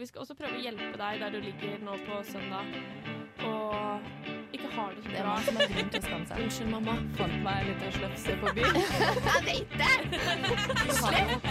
[0.00, 2.64] Og vi skal også prøve å hjelpe deg der du ligger nå på søndag
[3.44, 4.06] og
[4.56, 5.34] ikke har det så Det er bra.
[5.44, 6.40] som har grunn til å skamme seg.
[6.40, 6.94] Unnskyld, mamma.
[7.18, 8.78] Fant meg en liten slefse på byen.
[8.80, 9.92] Jeg vet det!
[11.02, 11.44] Slett!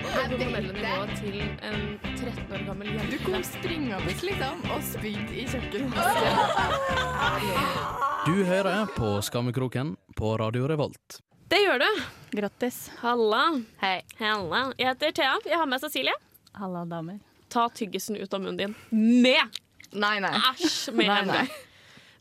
[0.00, 1.20] Det Jeg vet det.
[1.20, 1.84] til en
[2.16, 3.12] 13 år gammel jente.
[3.12, 5.94] Du kom springende liksom og spydde i kjøkkenet.
[8.24, 11.20] Du hører på Skammekroken på Radio Revolt.
[11.52, 11.90] Det gjør du.
[12.40, 12.86] Grattis.
[13.04, 13.44] Halla.
[13.84, 13.98] Hei.
[14.24, 14.70] Halla.
[14.80, 15.36] Jeg heter Thea.
[15.44, 16.16] Jeg har med Cecilie.
[16.56, 17.20] Halla, damer.
[17.50, 18.74] Ta tyggisen ut av munnen din.
[18.94, 19.60] Med!
[19.90, 20.32] Nei, nei.
[20.52, 20.92] Æsj!
[20.94, 21.46] Med Nei, nei.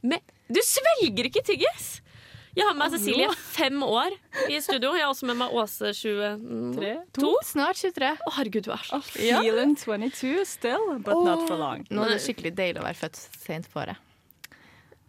[0.10, 0.36] Med.
[0.50, 2.00] Du svelger ikke tyggis!
[2.58, 4.16] Jeg har med meg Cecilie, fem år,
[4.50, 4.90] i studio.
[4.98, 6.90] Jeg har også med meg Åse, 23.
[7.20, 7.30] To?
[7.46, 8.10] Snart 23.
[8.26, 11.86] Å, herregud, du er så Feeling 22 still, but not for long.
[11.94, 14.02] Nå er det skikkelig deilig å være født sent på året.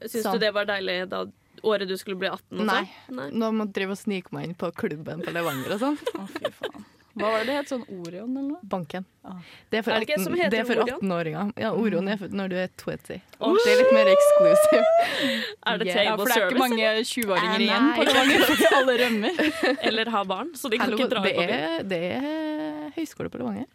[0.04, 0.36] Syns Sånn.
[0.36, 1.24] du det var deilig da
[1.66, 2.68] året du skulle bli 18 også?
[2.68, 3.26] Nei.
[3.32, 5.98] Nå må jeg drive og snike meg inn på klubben på Levanger og sånn.
[6.20, 6.86] Å, fy faen.
[7.18, 7.68] Hva var det det het?
[7.72, 8.60] Sånn Orion eller noe?
[8.70, 9.04] Banken.
[9.26, 9.38] Ah.
[9.70, 11.00] Det er for Er det ikke 18 som heter det er for Orion?
[11.02, 11.48] 18-åringer.
[11.58, 12.96] Ja, Orion er for når du er 20.
[13.10, 14.84] Det er litt mer exclusive.
[15.70, 18.06] Er det table Ja, for det er ikke mange 20-åringer Eh, igjen på.
[18.08, 18.44] Levanger,
[18.78, 19.42] alle rømmer.
[19.90, 21.56] Eller har barn, så de kan Hello, ikke dra det på byen.
[21.58, 23.66] er, det er høyskole på Levanger.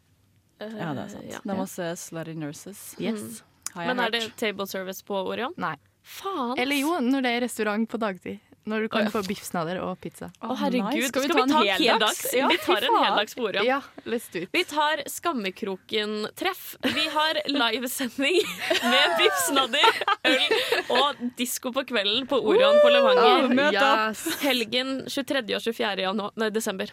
[0.64, 1.28] Ja, det er sant.
[1.30, 1.40] Ja.
[1.44, 2.86] Det er masse slutty nurses.
[3.04, 3.42] Yes.
[3.76, 3.82] Mm.
[3.90, 5.52] Men er det table service på Orion?
[5.60, 5.76] Nei.
[6.06, 6.56] Faen.
[6.62, 8.40] Eller jo, når det er restaurant på dagtid.
[8.66, 10.32] Når du kan få biffsnadder og pizza.
[10.42, 10.96] Å, herregud.
[10.98, 11.10] nice.
[11.12, 12.22] Skal vi, ta en heldags?
[12.34, 13.68] Ja, vi tar en heldags på Orion.
[13.68, 13.78] Ja,
[14.10, 14.50] let's do it.
[14.56, 16.64] Vi tar Skammekroken-treff.
[16.82, 18.42] Vi har livesending
[18.82, 20.58] med biffsnadder, øl
[20.98, 23.54] og disko på kvelden på Orion på Levanger.
[23.78, 24.26] yes.
[24.42, 25.46] Helgen 23.
[25.60, 26.08] og 24.
[26.10, 26.90] Januar, nei, desember.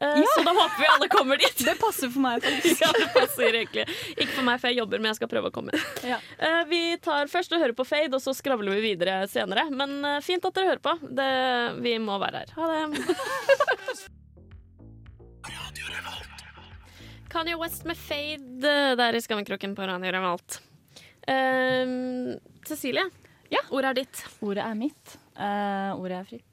[0.00, 1.58] Eh, Så da håper vi alle kommer dit.
[1.68, 2.80] Det passer for meg, faktisk.
[2.80, 3.84] Ja, det passer egentlig.
[4.16, 5.76] Ikke for meg, for jeg jobber, men jeg skal prøve å komme.
[6.08, 6.16] Ja.
[6.38, 9.66] Eh, Vi tar først og hører på Fade, og så skravler vi videre senere.
[9.70, 10.96] Men eh, fint at dere hører på.
[11.20, 11.28] Det,
[11.84, 12.56] vi må være her.
[12.56, 14.08] Ha det.
[17.30, 20.60] Kanye West med Fade der i Skammekroken på Radio Revolt.
[21.30, 23.04] Um, Cecilie,
[23.52, 23.60] Ja.
[23.70, 24.24] ordet er ditt.
[24.42, 25.16] Ordet er mitt.
[25.38, 26.49] Uh, ordet er fritt.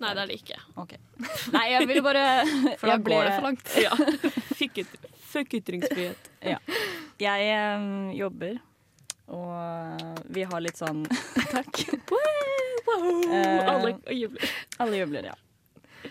[0.00, 0.58] Nei, det er det ikke.
[0.80, 0.94] Ok.
[1.56, 2.24] Nei, jeg ville bare
[2.80, 3.74] For da ble- går det for langt.
[3.80, 3.92] Ja.
[4.60, 4.96] Fikk ut,
[5.30, 6.30] fuck ytringsfrihet.
[6.44, 6.56] Ja.
[7.20, 8.56] Jeg um, jobber,
[9.30, 11.04] og eh, vi har litt sånn
[11.52, 11.84] Takk.
[12.10, 13.20] wow,
[13.70, 14.56] Alle jubler.
[14.80, 15.36] Alle jubler, ja.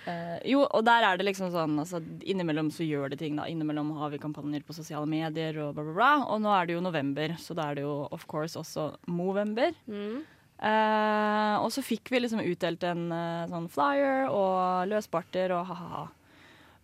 [0.06, 1.98] Uh, jo, og der er det liksom sånn altså,
[2.30, 3.36] Innimellom så gjør det ting.
[3.40, 6.12] da Innimellom har vi kampanjer på sosiale medier, og bla, bla, bla.
[6.30, 9.74] Og nå er det jo november, så da er det jo of course også Movember.
[9.90, 10.22] Mm.
[10.60, 16.08] Eh, og så fikk vi liksom utdelt en uh, sånn flyer og løsbarter og ha-ha-ha.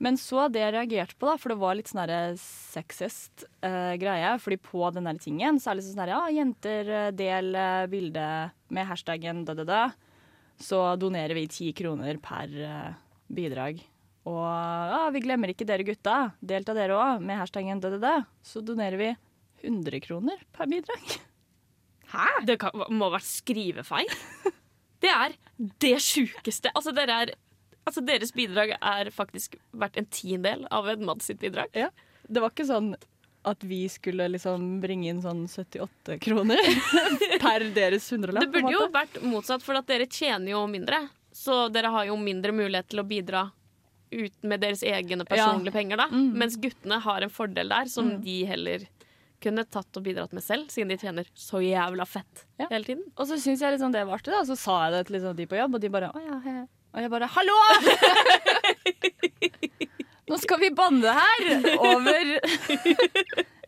[0.04, 2.04] Men så det jeg reagerte på, da, for det var litt sånn
[2.40, 4.34] sexist uh, greie.
[4.44, 7.60] Fordi på den der tingen så er det liksom sånn der, ja, jenter eh, del
[7.92, 8.28] bilde
[8.76, 9.90] med hashtaggen da-da-da.
[10.60, 12.52] Så donerer vi ti kroner per
[13.28, 13.82] bidrag.
[14.26, 16.18] Og ja, vi glemmer ikke dere gutta.
[16.40, 18.22] Delta dere òg med hashtaggen da-da-da.
[18.44, 19.14] Så donerer vi
[19.68, 21.16] 100 kroner per bidrag.
[22.48, 24.12] Det kan, må ha vært skrivefeil.
[25.04, 25.36] Det er
[25.84, 26.72] det sjukeste.
[26.74, 27.34] Altså, dere er,
[27.86, 31.74] altså, deres bidrag er faktisk verdt en tiendedel av Edmad sitt bidrag.
[32.26, 32.96] Det var ikke sånn
[33.46, 36.62] at vi skulle liksom bringe inn sånn 78 kroner
[37.44, 38.48] per deres hundrelapp.
[38.48, 41.04] Det burde jo vært motsatt, for at dere tjener jo mindre.
[41.36, 43.46] Så dere har jo mindre mulighet til å bidra
[44.16, 46.08] ut med deres egne personlige penger, da.
[46.10, 46.30] Mm.
[46.40, 48.86] Mens guttene har en fordel der som de heller
[49.46, 52.68] kunne tatt og bidratt med selv, siden de tjener så jævla fett Ja.
[52.72, 53.06] hele tiden.
[53.16, 54.42] Og så syns jeg liksom det var artig, da.
[54.50, 56.56] Så sa jeg det til liksom de på jobb, og de bare å ja, he.
[56.96, 57.58] Og jeg bare hallo!
[60.30, 62.30] Nå skal vi banne her over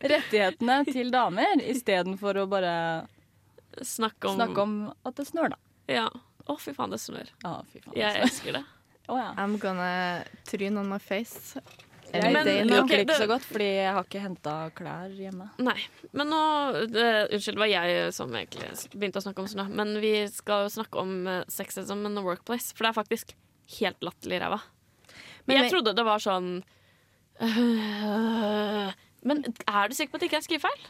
[0.02, 2.72] rettighetene til damer, istedenfor å bare
[3.86, 4.72] snakke om, snakke om
[5.06, 5.60] at det snør, da.
[5.92, 6.08] Ja.
[6.48, 7.30] Å, fy faen, det snør.
[7.46, 7.94] Å, fy faen.
[8.00, 8.64] Jeg elsker det.
[9.08, 9.30] Oh, ja.
[9.40, 11.60] I'm gonna tryne on my face.
[12.12, 15.50] Every Men- day liker okay, ikke så godt, fordi jeg har ikke henta klær hjemme.
[15.60, 15.76] Nei.
[16.16, 16.40] Men nå
[16.88, 20.64] det, Unnskyld, det var jeg som egentlig begynte å snakke om sånn, Men vi skal
[20.66, 23.34] jo snakke om uh, sexism in the workplace, for det er faktisk
[23.78, 24.62] helt latterlig ræva.
[25.48, 26.48] Men jeg trodde det var sånn
[27.40, 28.88] øh,
[29.24, 30.88] Men er du sikker på at det ikke er skrivefeil?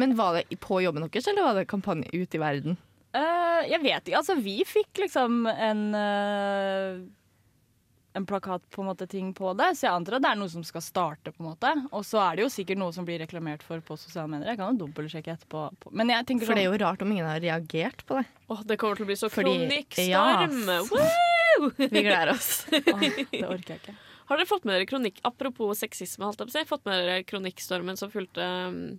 [0.00, 2.78] Men var det på jobben deres, eller var det kampanje ute i verden?
[3.10, 4.20] Uh, jeg vet ikke.
[4.20, 7.00] Altså, vi fikk liksom en eh,
[8.18, 10.50] En plakat på en måte ting på det, så jeg antar at det er noe
[10.50, 11.30] som skal starte.
[11.30, 13.94] på en måte Og så er det jo sikkert noe som blir reklamert for på
[13.96, 14.48] sosiale medier.
[14.50, 15.92] Jeg kan jo dobbeltsjekke etterpå.
[15.94, 18.26] Men jeg tenker For det er sånn jo rart om ingen har reagert på det.
[18.50, 20.58] Åh, det kommer til å bli så Fordi- kronikkstorm!
[20.66, 20.90] Yes.
[21.94, 22.66] Vi gleder oss.
[22.72, 23.94] Åh, Det orker jeg ikke.
[24.30, 26.66] Har dere fått med dere kronikk Apropos sexisme, holdt jeg på å si.
[26.68, 28.98] Fått med dere kronikkstormen som fulgte um,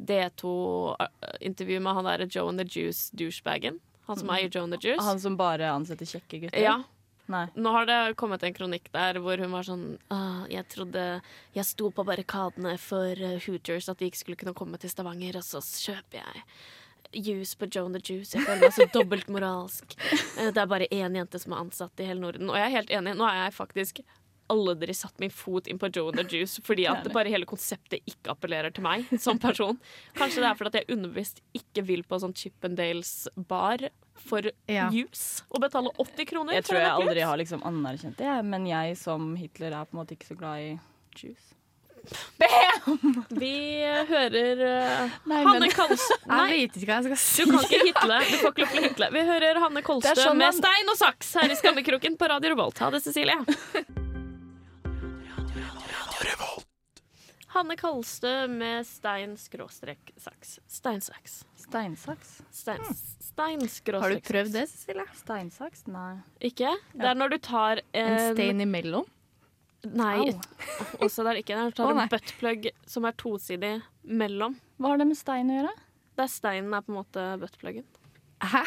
[0.00, 3.80] D2-intervju med han derre Joe and the Juice douchebagen?
[4.06, 5.04] Han som eier Joe and the Juice?
[5.04, 6.60] Han som bare ansetter kjekke gutter.
[6.60, 6.82] Ja.
[7.32, 7.46] Nei.
[7.56, 11.04] Nå har det kommet en kronikk der hvor hun var sånn ah, Jeg trodde
[11.56, 15.38] jeg sto på barrikadene for eh, Hooters, at de ikke skulle kunne komme til Stavanger,
[15.40, 16.44] og så kjøper jeg
[17.14, 18.34] juice på Joan the Juice.
[18.34, 19.96] Jeg føler meg så dobbeltmoralsk.
[20.36, 22.50] Eh, Det er bare én jente som er ansatt i hele Norden.
[22.50, 23.14] Og jeg er helt enig.
[23.16, 24.00] Nå er jeg faktisk
[24.52, 28.32] aldri satt min fot inn på Joan the Juice fordi at bare hele konseptet ikke
[28.34, 29.78] appellerer til meg som person.
[30.18, 33.88] Kanskje det er fordi at jeg underbevisst ikke vil på sånn Chippendales-bar
[34.24, 34.88] for Ja.
[34.94, 36.54] juice og betale 80 kroner.
[36.54, 40.02] Jeg tror jeg aldri har liksom anerkjent det, men jeg som Hitler er på en
[40.04, 40.78] måte ikke så glad i
[41.18, 41.50] juice.
[43.32, 43.50] Vi
[44.10, 47.44] hører uh, Nei, Hanne men- Kolstø Jeg vet ikke hva jeg skal si.
[47.48, 48.18] du kan ikke hitle.
[48.28, 49.08] Du får ikke lov til å hitle.
[49.16, 52.52] Vi hører Hanne Kolstø sånn med man- stein og saks her i Skammekroken på Radio
[52.52, 52.78] Revolt.
[52.84, 53.40] Ha det, Cecilie.
[57.54, 60.56] Hanne Kalstø med stein skråstrek saks.
[60.66, 61.44] Steinsaks.
[61.54, 62.32] Steinsaks?
[62.50, 62.80] Stein,
[63.22, 63.62] stein
[63.94, 65.04] Har du prøvd det, Cecilie?
[65.14, 65.84] Steinsaks?
[65.86, 66.16] Nei.
[66.42, 66.72] Ikke?
[66.90, 69.06] Det er når du tar En en stein imellom?
[69.86, 70.34] Nei, Au.
[71.06, 71.54] også det er det ikke.
[71.54, 74.58] Det er når du tar oh, en buttplug som er tosidig mellom.
[74.80, 75.74] Hva har det med stein å gjøre?
[76.18, 77.86] Der steinen er på en måte buttpluggen.
[78.52, 78.62] Hæ?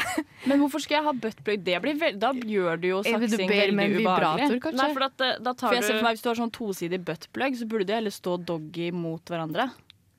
[0.49, 1.63] Men hvorfor skal jeg ha buttplug?
[1.65, 4.61] Det blir vel, da gjør du jo du saksing ber veldig ubehagelig.
[4.77, 6.39] Nei, for at, eh, da For tar jeg ser for du meg Hvis du har
[6.39, 9.69] sånn tosidig buttplug, så burde de heller stå doggy mot hverandre.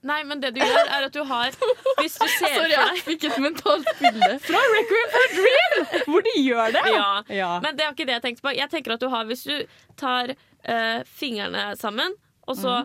[0.08, 1.50] Nei, men det du gjør, er at du har
[1.98, 4.30] Hvis du ser Sorry, for jeg fikk et mentalt bilde.
[4.46, 6.04] Fra Requiem for Dream!
[6.12, 6.84] Hvor de gjør det!
[6.94, 7.08] ja.
[7.40, 7.50] Ja.
[7.64, 8.54] Men det er ikke det jeg tenkte på.
[8.56, 9.56] Jeg tenker at du har Hvis du
[9.98, 12.14] tar eh, fingrene sammen,
[12.48, 12.78] og så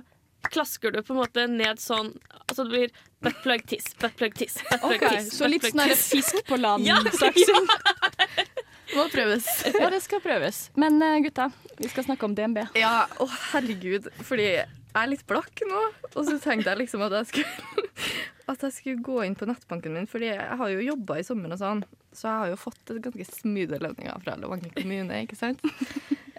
[0.51, 2.13] klasker du på en måte ned sånn
[2.43, 2.91] Altså det blir
[3.23, 5.31] buttplug tiss, buttplug tiss, buttplug okay, tiss.
[5.37, 7.39] Så litt sånn fisk på land-slags?
[7.47, 8.73] Ja, land-saksing.
[8.93, 9.47] Må prøves.
[9.73, 10.67] Ja, det skal prøves.
[10.77, 11.49] Men eh, gutta,
[11.79, 12.59] vi skal snakke om DNB.
[12.77, 14.11] Ja, å herregud.
[14.27, 14.67] Fordi jeg
[15.01, 15.81] er litt blakk nå.
[16.11, 17.87] Og så tenkte jeg liksom at jeg skulle
[18.51, 21.55] At jeg skulle gå inn på nettbanken min, fordi jeg har jo jobba i sommer
[21.55, 21.85] og sånn.
[22.11, 25.63] Så jeg har jo fått ganske smoothe lønninger fra Levanger kommune, ikke sant?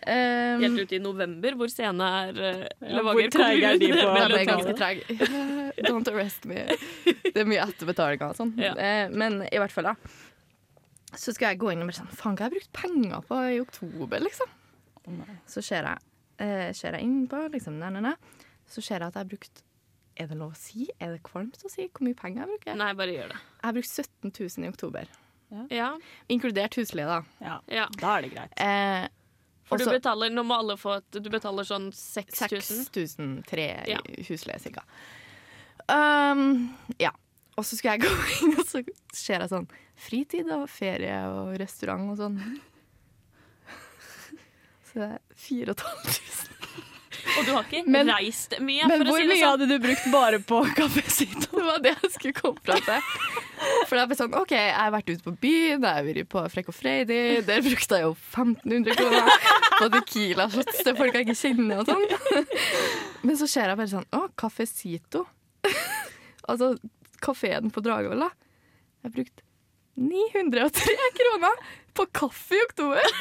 [0.04, 4.02] Um, Helt ut i november, hvor sene er uh, Ja, hvor treige er de på-
[4.04, 5.02] ja, det er ganske treig.
[5.88, 6.66] Don't arrest me.
[7.24, 8.52] Det er mye etterbetalinger og sånn.
[8.60, 8.74] Ja.
[8.76, 9.94] Uh, Men i hvert fall, da.
[11.14, 13.40] Så skal jeg gå inn og bare sånn Faen, hva har jeg brukt penger på
[13.54, 14.50] i oktober, liksom?
[15.50, 16.04] Så ser jeg,
[16.42, 18.14] uh, ser jeg innpå, liksom, nei, nei, nei.
[18.68, 19.64] Så ser jeg at jeg har brukt
[20.20, 20.86] Er det lov å si?
[21.02, 22.76] Er det kvalmt å si hvor mye penger jeg bruker?
[22.78, 23.38] Nei, bare gjør det.
[23.40, 25.08] Jeg har brukt 17 000 i oktober.
[25.70, 25.88] Ja,
[26.32, 27.20] Inkludert husleie, da.
[27.42, 27.84] Ja, ja.
[28.00, 28.54] da er det greit.
[28.58, 29.04] Eh,
[29.74, 32.86] For du betaler Nå må alle få et Du betaler sånn 6000.
[32.88, 33.98] 6003 Ja.
[34.28, 34.84] husleie, cirka.
[35.88, 37.10] Um, ja.
[37.58, 38.12] Og så skal jeg gå
[38.46, 38.80] inn, og så
[39.14, 39.66] ser jeg sånn
[40.06, 42.38] fritid og ferie og restaurant og sånn.
[44.88, 46.43] Så det er 4500.
[47.38, 49.50] Og du har ikke Men- reist mye, Men for å hvor si det mye sånn.
[49.54, 51.48] hadde du brukt bare på Cafecito?
[51.56, 53.00] Det var det jeg skulle komme fra til.
[53.88, 56.42] For det ble sånn, OK, jeg har vært ute på byen, jeg har vært på
[56.52, 59.30] Frekk og Freidig, Der brukte jeg jo 1500 kroner
[59.78, 62.46] på Tequila-shots til folk jeg ikke kjenner og sånn.
[63.24, 65.24] Men så ser jeg bare sånn Å, Cafecito.
[66.48, 66.74] altså
[67.24, 68.30] kafeen på Dragvoll, da.
[69.00, 69.42] Jeg har brukt
[69.96, 71.64] 903 kroner
[71.94, 73.14] på kaffe i oktober.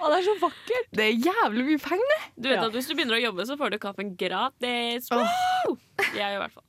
[0.00, 0.88] Å, det er så vakkert!
[0.96, 2.24] Det er jævlig mye penger.
[2.36, 2.66] Du vet Ja.
[2.68, 5.08] at Hvis du begynner å jobbe, så får du kaffen gratis.
[5.12, 5.76] Oh.
[6.16, 6.64] Jeg i hvert fall.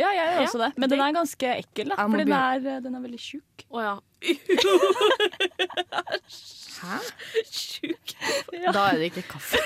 [0.00, 0.70] Ja, jeg gjør Ja, også det.
[0.80, 1.96] Men den er ganske ekkel, da.
[2.00, 3.64] Jeg må For den er, eh, den er veldig tjukk.
[3.72, 3.94] Å ja.
[6.82, 6.96] Hæ?
[8.56, 8.72] ja.
[8.74, 9.60] Da er det ikke kaffe.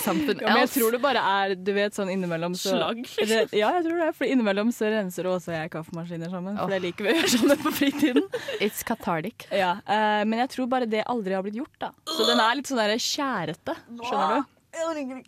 [0.00, 0.78] Something Ja, men jeg else.
[0.78, 3.00] tror det bare er Du vet, sånn innimellom så Slagg.
[3.30, 4.10] Re- Ja, jeg tror det.
[4.18, 6.56] For innimellom så renser også jeg kaffemaskiner sammen.
[6.60, 8.22] For det liker vi å gjøre sammen på fritiden.
[8.60, 9.48] It's cathartic.
[9.50, 11.90] Ja, eh, Men jeg tror bare det aldri har blitt gjort, da.
[12.06, 13.76] Så den er litt sånn der skjærete.
[14.04, 14.56] Skjønner du?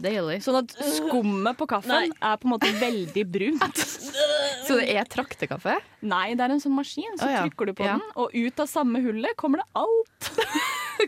[0.03, 0.39] Deilig.
[0.45, 2.11] Sånn at skummet på kaffen Nei.
[2.15, 3.83] er på en måte veldig brunt.
[4.67, 5.77] Så det er traktekaffe?
[6.07, 7.17] Nei, det er en sånn maskin.
[7.19, 7.43] Så oh, ja.
[7.47, 7.97] trykker du på Ja.
[7.99, 10.31] den, og ut av samme hullet kommer det alt.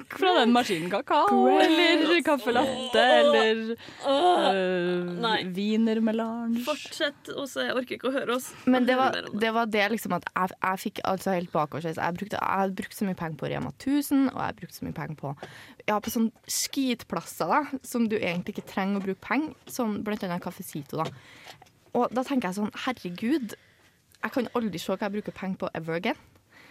[0.20, 0.90] Fra den maskinen.
[0.92, 1.70] Kakao Great.
[1.70, 3.60] eller kaffe latte eller
[4.04, 5.38] Nei.
[5.44, 6.62] uh, wienermelange.
[6.66, 8.50] Fortsett, se, Jeg orker ikke å høre oss.
[8.70, 12.00] Men det var det, var det liksom at jeg, jeg fikk altså helt bakoversveis.
[12.00, 14.88] Jeg, brukte- jeg hadde brukt så mye penger på Rema 1000, og jeg brukte så
[14.88, 15.34] mye penger på
[15.88, 20.22] Ja, på sånne skitplasser da, som du egentlig ikke trenger å bruke penger, som blant
[20.24, 21.02] annet Cafecito.
[21.02, 21.10] Da.
[21.94, 23.52] Og da tenker jeg sånn, herregud,
[24.24, 26.16] jeg kan aldri se hva jeg bruker penger på ever again.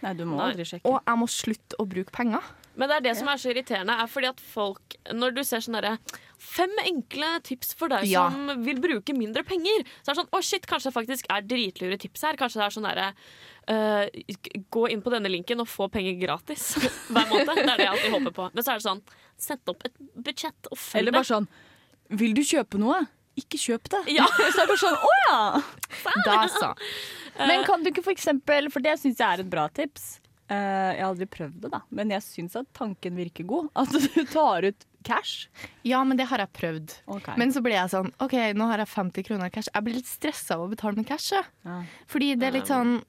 [0.03, 0.49] Nei, du må Nei.
[0.51, 0.89] aldri sjekke.
[0.89, 2.41] Og jeg må slutte å bruke penger.
[2.75, 5.61] Men det er det som er så irriterende, er fordi at folk Når du ser
[5.61, 5.97] sånn derre
[6.43, 8.25] Fem enkle tips for deg Ja.
[8.33, 9.85] som vil bruke mindre penger.
[10.01, 12.39] Så er det sånn Å, shit, kanskje det faktisk er dritlure tips her.
[12.39, 13.09] Kanskje det er sånn derre
[13.69, 16.73] uh, Gå inn på denne linken og få penger gratis
[17.13, 17.53] hver måned.
[17.53, 18.49] Det er det jeg alltid håper på.
[18.53, 19.03] Men så er det sånn
[19.43, 21.47] Sett opp et budsjett og følg Eller bare sånn
[22.21, 23.03] Vil du kjøpe noe?
[23.39, 24.01] Ikke kjøp det.
[24.13, 24.27] Ja.
[24.37, 25.37] Så er det bare sånn, å ja!
[26.27, 26.67] Da så.
[27.39, 30.22] Men kan du ikke for eksempel, for det syns jeg er et bra tips, Eh,
[30.53, 33.69] jeg har aldri prøvd det, da, men jeg syns at tanken virker god.
[33.83, 35.47] At du tar ut cash.
[35.83, 36.93] Ja, men det har jeg prøvd.
[37.17, 37.35] Okay.
[37.39, 39.71] Men så ble jeg sånn OK, nå har jeg 50 kroner cash.
[39.73, 41.33] Jeg blir litt stressa av å betale med cash.
[41.35, 41.81] Ja.
[42.11, 43.01] Fordi det er litt sånn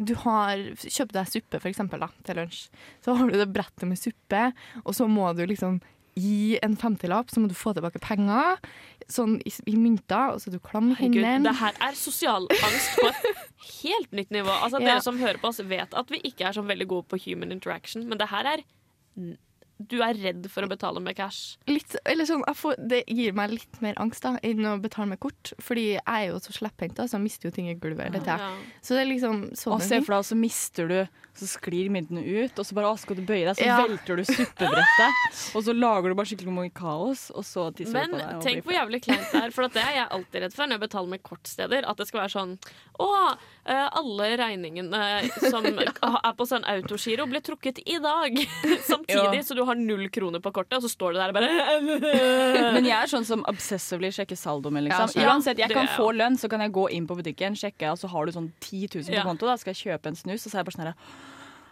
[0.00, 2.62] du har Kjøp deg suppe, for eksempel, da, til lunsj.
[3.04, 4.46] Så har du det brettet med suppe,
[4.80, 5.80] og så må du liksom
[6.18, 8.58] gi en femtilapp, så må du få tilbake penger.
[9.08, 13.06] Sånn i, i mynter, og så du klam Herregud, det her er sosial angst på
[13.08, 13.28] et
[13.80, 14.52] helt nytt nivå.
[14.52, 14.94] Altså, Ja.
[14.94, 17.52] Dere som hører på oss, vet at vi ikke er så veldig gode på human
[17.54, 18.64] interaction, men det her er
[19.78, 21.56] Du er redd for å betale med cash.
[21.70, 25.06] Litt, eller sånn, jeg får, det gir meg litt mer angst da, enn å betale
[25.12, 25.52] med kort.
[25.62, 28.34] Fordi jeg er jo så slepphendt, da, så jeg mister jo ting i gulvet Dette.
[28.42, 28.52] Ja.
[28.82, 30.98] Så det er liksom Og se for deg, så mister du,
[31.38, 33.76] så sklir myntene ut, og så bare å, skal du bøye deg, så Ja.
[33.86, 38.10] velter du suppebrettet, og så lager du bare skikkelig mye kaos, og så tisser Men
[38.10, 38.32] du på deg.
[38.32, 40.66] Men tenk hvor jævlig kleint det er, for at det er jeg alltid redd for
[40.66, 41.86] når jeg betaler med kortsteder.
[41.88, 42.56] At det skal være sånn
[42.98, 43.08] Å,
[43.70, 45.02] eh, alle regningene
[45.46, 48.34] som er på sånn autogiro, ble trukket i dag.
[48.90, 49.46] Samtidig, Ja.
[49.46, 52.86] så du har null kroner på kortet, og så står det der og bare Men
[52.88, 54.86] jeg er sånn som obsessively sjekker saldoen min.
[54.88, 55.12] Liksom.
[55.18, 58.00] ja, Uansett, jeg kan få lønn, så kan jeg gå inn på butikken, sjekke, og
[58.00, 59.50] så har du sånn 10 000 på konto.
[59.50, 61.26] Da skal jeg kjøpe en snus, og så er jeg bare sånn her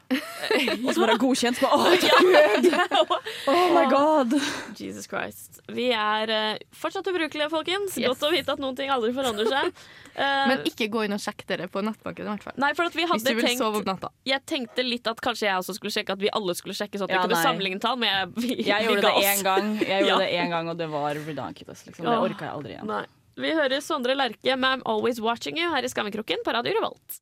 [0.07, 1.59] Og så bare godkjent.
[1.67, 2.69] Å, takk oh, Gud!
[3.51, 4.37] oh my god!
[4.79, 5.61] Jesus Christ.
[5.73, 7.97] Vi er uh, fortsatt ubrukelige, folkens.
[7.99, 8.13] Yes.
[8.13, 9.73] Godt å vite at noen ting aldri forandrer seg.
[10.15, 10.23] Uh,
[10.53, 12.57] Men ikke gå inn og sjekk dere på nettbanken, i hvert fall.
[12.63, 14.13] Nei, for at vi Hvis du vil tenkt sove om natta.
[14.29, 17.09] Jeg tenkte litt at kanskje jeg også skulle sjekke at vi alle skulle sjekke, så
[17.09, 19.45] at vi Ja, kunne sammenligne tall, men jeg, vi, Jeg vi gjorde det en én
[19.51, 20.19] gang, jeg gjorde Ja.
[20.23, 21.87] det en gang og det var ridiculous.
[21.89, 22.07] Liksom.
[22.07, 22.91] Det orka jeg aldri igjen.
[22.95, 23.05] Nei.
[23.37, 27.21] Vi hører Sondre Lerche med I'm Always Watching You her i Skammekroken på Radio Revolt.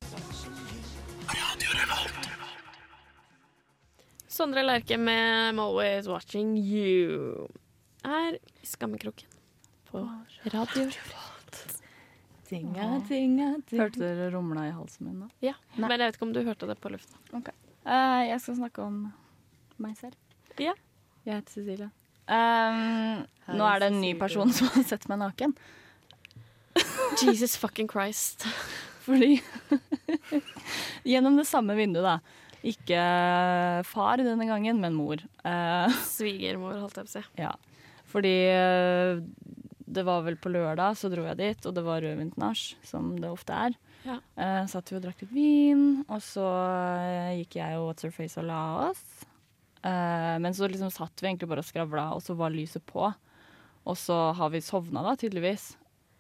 [1.26, 2.33] Radio Revolt.
[4.34, 7.46] Sondre Lerche med I'm Always Watching You
[8.02, 9.28] her i Skammekroken
[9.86, 10.00] på
[10.44, 10.88] Radio
[12.48, 13.52] Dinga, dinga, dinga.
[13.70, 15.28] Hørte dere rumla i halsen min da?
[15.38, 17.14] Ja, Men jeg vet ikke om du hørte det på lufta.
[17.30, 18.98] Eh, jeg skal snakke om
[19.78, 20.18] meg selv.
[20.58, 20.74] Ja.
[21.22, 21.90] Jeg heter Cecilie.
[22.26, 23.22] Um,
[23.54, 25.54] nå er det en ny person som har sett meg naken.
[27.22, 28.48] Jesus fucking Christ.
[29.06, 29.36] Fordi
[31.14, 32.43] Gjennom det samme vinduet, da.
[32.64, 33.00] Ikke
[33.84, 35.20] far denne gangen, men mor.
[35.44, 37.24] Eh, Svigermor, holdt jeg på å si.
[37.42, 37.52] ja.
[38.14, 39.18] Fordi eh,
[39.94, 43.30] det var vel på lørdag, så dro jeg dit, og det var rødvintnasj, som det
[43.30, 43.76] ofte er.
[44.04, 44.18] Ja.
[44.38, 46.46] Eh, satt vi og drakk litt vin, og så
[47.38, 49.04] gikk jeg og What's Her Face og la oss.
[49.82, 53.10] Eh, men så liksom satt vi egentlig bare og skravla, og så var lyset på.
[53.84, 55.72] Og så har vi sovna, da, tydeligvis.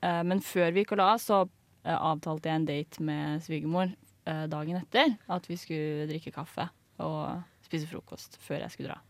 [0.04, 1.44] Eh, men før vi gikk og la oss, så
[1.84, 3.90] avtalte jeg en date med svigermor
[4.24, 5.16] dagen etter.
[5.28, 6.68] At vi skulle drikke kaffe
[7.02, 9.00] og spise frokost før jeg skulle dra.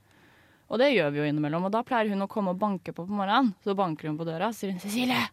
[0.72, 1.66] Og det gjør vi jo innimellom.
[1.68, 3.52] Og da pleier hun å komme og banke på på morgenen.
[3.64, 5.26] Så banker hun på døra og sier hun, 'Cecilie,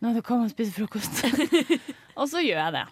[0.00, 1.22] nå må du komme og spise frokost'.
[2.18, 2.86] og så gjør jeg det.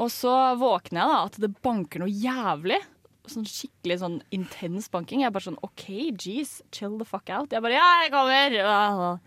[0.00, 2.80] Og så våkner jeg da at det banker noe jævlig.
[3.30, 5.22] Sånn skikkelig sånn intens banking.
[5.22, 5.86] Jeg er bare sånn OK,
[6.18, 7.54] jeez, chill the fuck out.
[7.54, 9.20] Jeg bare Ja, jeg kommer!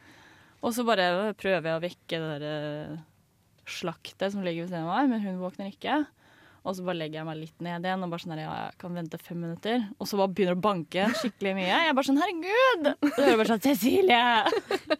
[0.66, 3.04] Og så bare prøver jeg å vekke det der eh,
[3.70, 6.02] slaktet som ligger ved siden av meg, men hun våkner ikke.
[6.66, 8.78] Og så bare legger jeg meg litt ned igjen og bare sånn her, ja, jeg
[8.82, 9.84] kan vente fem minutter.
[10.02, 11.82] Og så bare begynner det å banke skikkelig mye.
[11.86, 12.88] Jeg bare sånn herregud!
[12.96, 14.22] Og så hører jeg bare sånn Cecilie!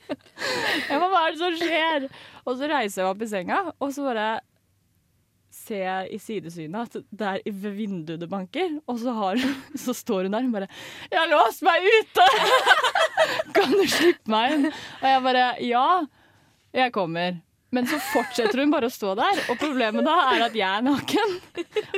[0.86, 2.06] Jeg bare, Hva er det som skjer?
[2.44, 4.26] Og så reiser jeg meg opp i senga, og så bare
[5.56, 8.76] ser jeg i sidesynet at det er ved vinduet det banker.
[8.92, 9.40] Og så, har,
[9.86, 10.70] så står hun der og bare
[11.10, 12.28] 'Jeg har låst meg ute!
[13.56, 15.88] Kan du slippe meg inn?' Og jeg bare 'Ja,
[16.76, 17.42] jeg kommer'.
[17.76, 20.86] Men så fortsetter hun bare å stå der, og problemet da er at jeg er
[20.86, 21.38] naken.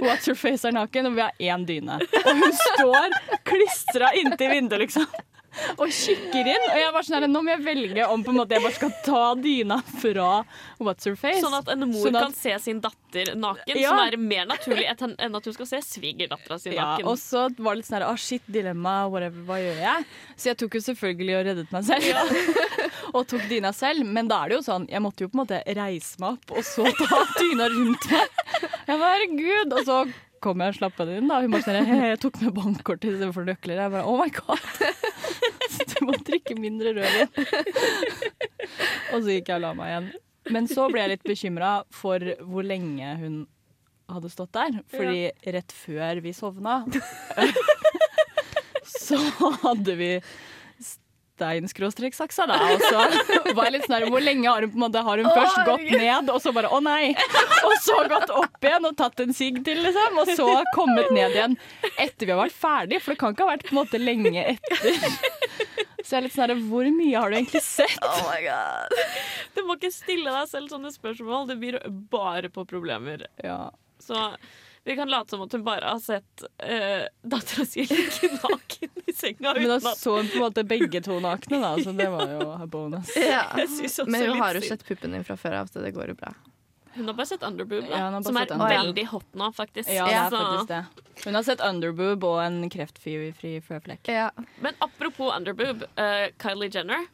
[0.01, 1.99] What's your face er naken, og vi har én dyne.
[2.25, 3.17] Og hun står
[3.47, 5.05] klistra inntil vinduet, liksom.
[5.81, 6.65] Og kikker inn.
[6.69, 8.75] Og jeg var sånn her, nå må jeg velge om på en måte jeg bare
[8.75, 10.27] skal ta dyna fra
[10.77, 11.39] What's her face.
[11.41, 13.89] Sånn at en mor Sånn at- kan se sin datter naken, Ja.
[13.89, 17.07] som er mer naturlig enn at hun skal se svigerdattera si ja, naken.
[17.09, 20.05] og så var det litt sånn her, ah shit, dilemma, whatever, hva gjør jeg?
[20.37, 22.86] Så jeg tok jo selvfølgelig og reddet meg selv.
[23.19, 24.05] Og tok dyna selv.
[24.05, 26.55] Men da er det jo sånn, jeg måtte jo på en måte reise meg opp
[26.57, 28.39] og så ta dyna rundt meg.
[28.61, 29.75] Jeg bare, herregud.
[29.77, 29.97] Og så
[30.43, 31.31] kom jeg og slapp henne inn.
[31.31, 31.41] da.
[31.43, 33.81] Hun bare sånn, jeg tok med bankkortet istedenfor nøkler.
[33.83, 34.63] Jeg bare, oh my god.
[35.77, 37.27] Så du må drikke mindre rødvin.
[39.13, 40.07] og så gikk jeg og la meg igjen.
[40.55, 43.35] Men så ble jeg litt bekymra for hvor lenge hun
[44.07, 44.77] hadde stått der.
[44.93, 45.25] Fordi
[45.57, 46.79] rett før vi sovna,
[49.07, 49.19] så
[49.65, 50.11] hadde vi
[51.37, 52.57] stein-saksa, da.
[52.73, 53.03] Og så
[53.57, 55.59] var jeg litt sånn her, Hvor lenge har hun på en måte Har hun først
[55.69, 57.13] gått ned, og så bare å nei.
[57.63, 60.19] Og så gått opp igjen og tatt en sigg til, liksom.
[60.23, 61.57] Og så kommet ned igjen
[61.97, 64.43] etter vi har vært ferdig, for det kan ikke ha vært på en måte lenge
[64.55, 65.01] etter.
[66.07, 67.97] Så jeg er litt sånn her, Hvor mye har du egentlig sett?
[69.55, 71.49] Du må ikke stille deg selv sånne spørsmål.
[71.49, 71.79] Det blir
[72.11, 73.25] bare på problemer.
[73.43, 73.67] Ja.
[74.03, 74.15] Så
[74.87, 79.13] Vi kan late som at hun bare har sett uh, dattera si ligge naken i
[79.13, 79.53] senga.
[79.53, 82.67] Men da så hun på en måte begge to nakne, da, så det var jo
[82.71, 83.11] bonus.
[83.19, 83.41] Ja.
[84.07, 86.31] Men hun har jo sett puppen din fra før av, så det går jo bra.
[86.95, 88.71] Hun har bare sett underboob, da, Ja, som er underboob.
[88.71, 89.91] veldig hot nå, faktisk.
[89.91, 90.79] Ja, det er faktisk det.
[91.25, 94.07] Hun har sett underboob og en kreftfri føflekk.
[94.07, 94.31] Ja.
[94.63, 97.05] Men apropos underboob, uh, Kylie Jenner.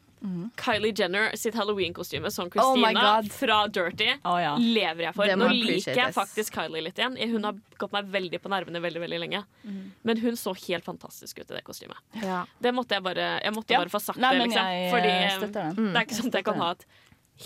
[0.56, 3.32] Kylie Jenner sitt Halloween-kostyme som Christina Oh Christina God.
[3.32, 4.56] fra Dirty oh, ja.
[4.56, 5.32] lever jeg for.
[5.36, 7.16] Nå liker jeg faktisk Kylie litt igjen.
[7.34, 9.44] Hun har gått meg veldig på nervene veldig veldig lenge.
[9.62, 9.82] Mhm.
[10.02, 11.98] Men hun så helt fantastisk ut i det kostymet.
[12.22, 12.44] Ja.
[12.58, 13.80] Det måtte jeg bare, jeg måtte Ja.
[13.84, 14.46] bare få sagt Nei, det.
[14.48, 14.64] Liksom.
[14.66, 15.76] jeg Fordi eh, den.
[15.76, 15.92] Mm.
[15.92, 16.86] det er ikke sånn at jeg kan ha et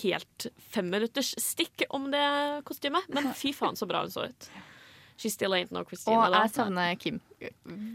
[0.03, 3.09] helt femminutters stikk om det kostymet.
[3.09, 4.49] Men fy faen, så bra hun så ut.
[5.19, 6.17] She still ain't no Christina.
[6.29, 7.17] Og jeg savner Kim,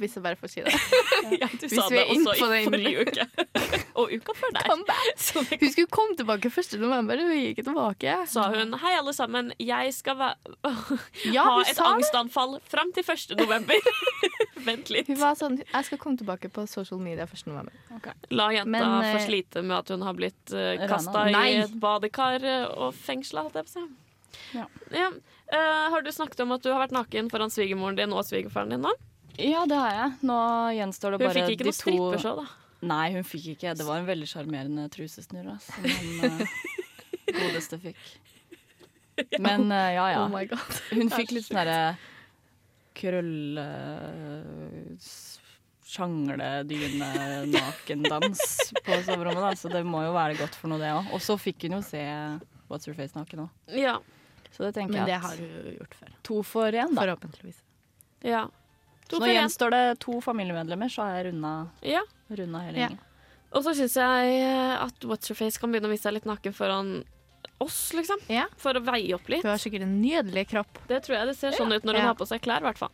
[0.02, 0.74] hvis jeg bare får si det.
[1.42, 3.28] Ja, du Hvis sa vi det også i forrige uke.
[4.02, 4.68] Og uka før der.
[4.74, 6.74] Hun skulle komme tilbake 1.
[6.82, 8.16] november, hun gikk ikke tilbake.
[8.28, 9.54] sa hun Hei, alle sammen.
[9.62, 10.30] Jeg skal va
[11.32, 12.64] Ja, ha et angstanfall det.
[12.74, 13.38] fram til 1.
[13.40, 13.88] november.
[14.68, 15.08] Vent litt.
[15.08, 17.46] Hun var sånn Jeg skal komme tilbake på social media 1.
[17.48, 17.74] november.
[18.36, 21.76] La jenta Men, få eh, slite med at hun har blitt uh, kasta i et
[21.80, 23.88] badekar eh, og fengsla, holdt jeg på å si.
[24.60, 24.68] Ja.
[25.54, 28.70] Eh, har du snakket om at du har vært naken foran svigermoren din og svigerfaren
[28.74, 28.92] din nå?
[29.38, 30.10] Ja, det har jeg.
[30.30, 30.38] Nå
[30.78, 32.46] gjenstår det Hun bare fikk ikke noe to strippeshow, da.
[32.84, 33.70] Nei, hun fikk ikke.
[33.80, 36.40] Det var en veldig sjarmerende trusesnurr som han eh,
[37.40, 38.02] godeste fikk.
[39.40, 40.20] Men uh, ja, ja.
[40.26, 40.70] Oh my god.
[40.92, 41.80] Hun fikk litt sånn derre
[42.98, 43.68] krølle...
[44.98, 45.30] s-
[45.94, 48.40] Sjangledyne-nakendans
[48.86, 49.52] på soverommet, da.
[49.60, 51.06] Så det må jo være godt for noe, det òg.
[51.14, 52.02] Og så fikk hun jo se
[52.72, 53.50] What's Your Face naken òg.
[53.78, 53.98] Ja.
[54.54, 56.10] Så det tenker Men det har du gjort før.
[56.24, 57.02] to for én, da.
[57.02, 57.62] Forhåpentligvis.
[58.24, 58.48] ja.
[59.10, 62.02] To Så nå gjenstår det to familiemedlemmer, så har jeg runda, Ja.
[62.30, 62.90] runda hele Ja.
[63.52, 66.26] Og så syns jeg eh, at What's Your Face kan begynne å vise seg litt
[66.26, 67.04] naken foran
[67.62, 68.18] oss, liksom.
[68.30, 68.46] Ja.
[68.58, 69.44] For å veie opp litt.
[69.44, 70.80] Hun har sikkert en nydelig kropp.
[70.88, 72.08] Det tror jeg det ser sånn ut når hun Ja.
[72.08, 72.92] har på seg klær, i hvert fall.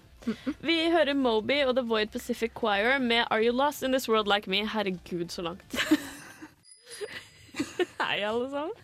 [0.61, 4.27] Vi hører Moby og The Void Pacific Choir med Are You Lost in This World
[4.27, 4.65] Like Me?
[4.65, 5.69] Herregud, så langt.
[8.03, 8.75] Hei, alle sammen.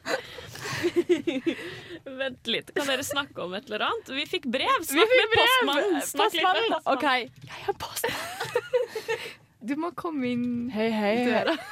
[2.20, 4.12] Vent litt, kan dere snakke om et eller annet?
[4.18, 4.84] Vi fikk brev!
[4.88, 6.02] Snakk med postmannen!
[6.10, 6.94] Snakk litt med postmannen.
[6.94, 7.08] OK.
[7.50, 9.26] Jeg er postmann.
[9.66, 11.16] Du må komme inn Hei, hei.
[11.26, 11.56] døra.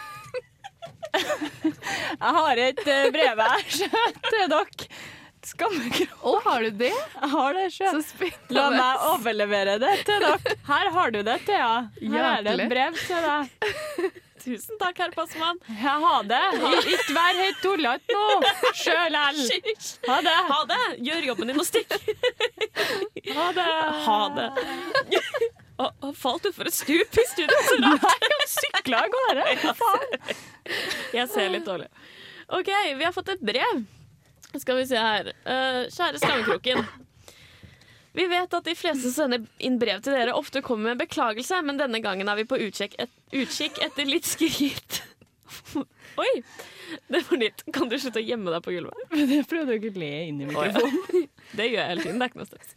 [2.24, 4.88] Jeg har et eh, brev her til dere.
[5.44, 6.14] Skammekrok.
[6.24, 6.90] Å, har du det?
[6.96, 8.00] Jeg har det sjøl.
[8.56, 10.56] La meg overlevere det til dere.
[10.70, 11.74] Her har du det, Thea.
[12.00, 13.44] Her er det et brev til deg.
[14.44, 15.60] Tusen takk, herr passmann.
[15.70, 16.42] Jeg har det.
[16.92, 18.24] Ikke vær helt tullete nå.
[18.76, 19.16] Sjøl.
[20.10, 20.34] Ha det.
[20.50, 20.80] Ha det!
[21.08, 21.94] Gjør jobben din og stikk.
[23.38, 23.68] Ha det.
[24.08, 24.50] Ha det.
[25.84, 27.62] Og, falt utfor et stup i studio.
[27.70, 28.28] Så rart.
[28.52, 29.74] Sykla av gårde.
[29.80, 30.36] Faen.
[31.16, 31.88] Jeg ser litt dårlig.
[32.54, 33.82] OK, vi har fått et brev.
[34.60, 35.32] Skal vi se her.
[35.48, 36.84] Uh, kjære Skammekroken.
[38.14, 41.02] Vi vet at de fleste som sender inn brev til dere, ofte kommer med en
[41.02, 45.02] beklagelse, men denne gangen er vi på utkikk, et, utkikk etter litt skryt.
[46.22, 46.32] Oi!
[47.10, 47.64] Det var nytt.
[47.74, 49.14] Kan du slutte å gjemme deg på gulvet?
[49.34, 51.30] Jeg prøvde å ikke le inn i mikrofonen.
[51.58, 52.20] Det gjør jeg hele tiden.
[52.20, 52.76] Det er ikke noe stress.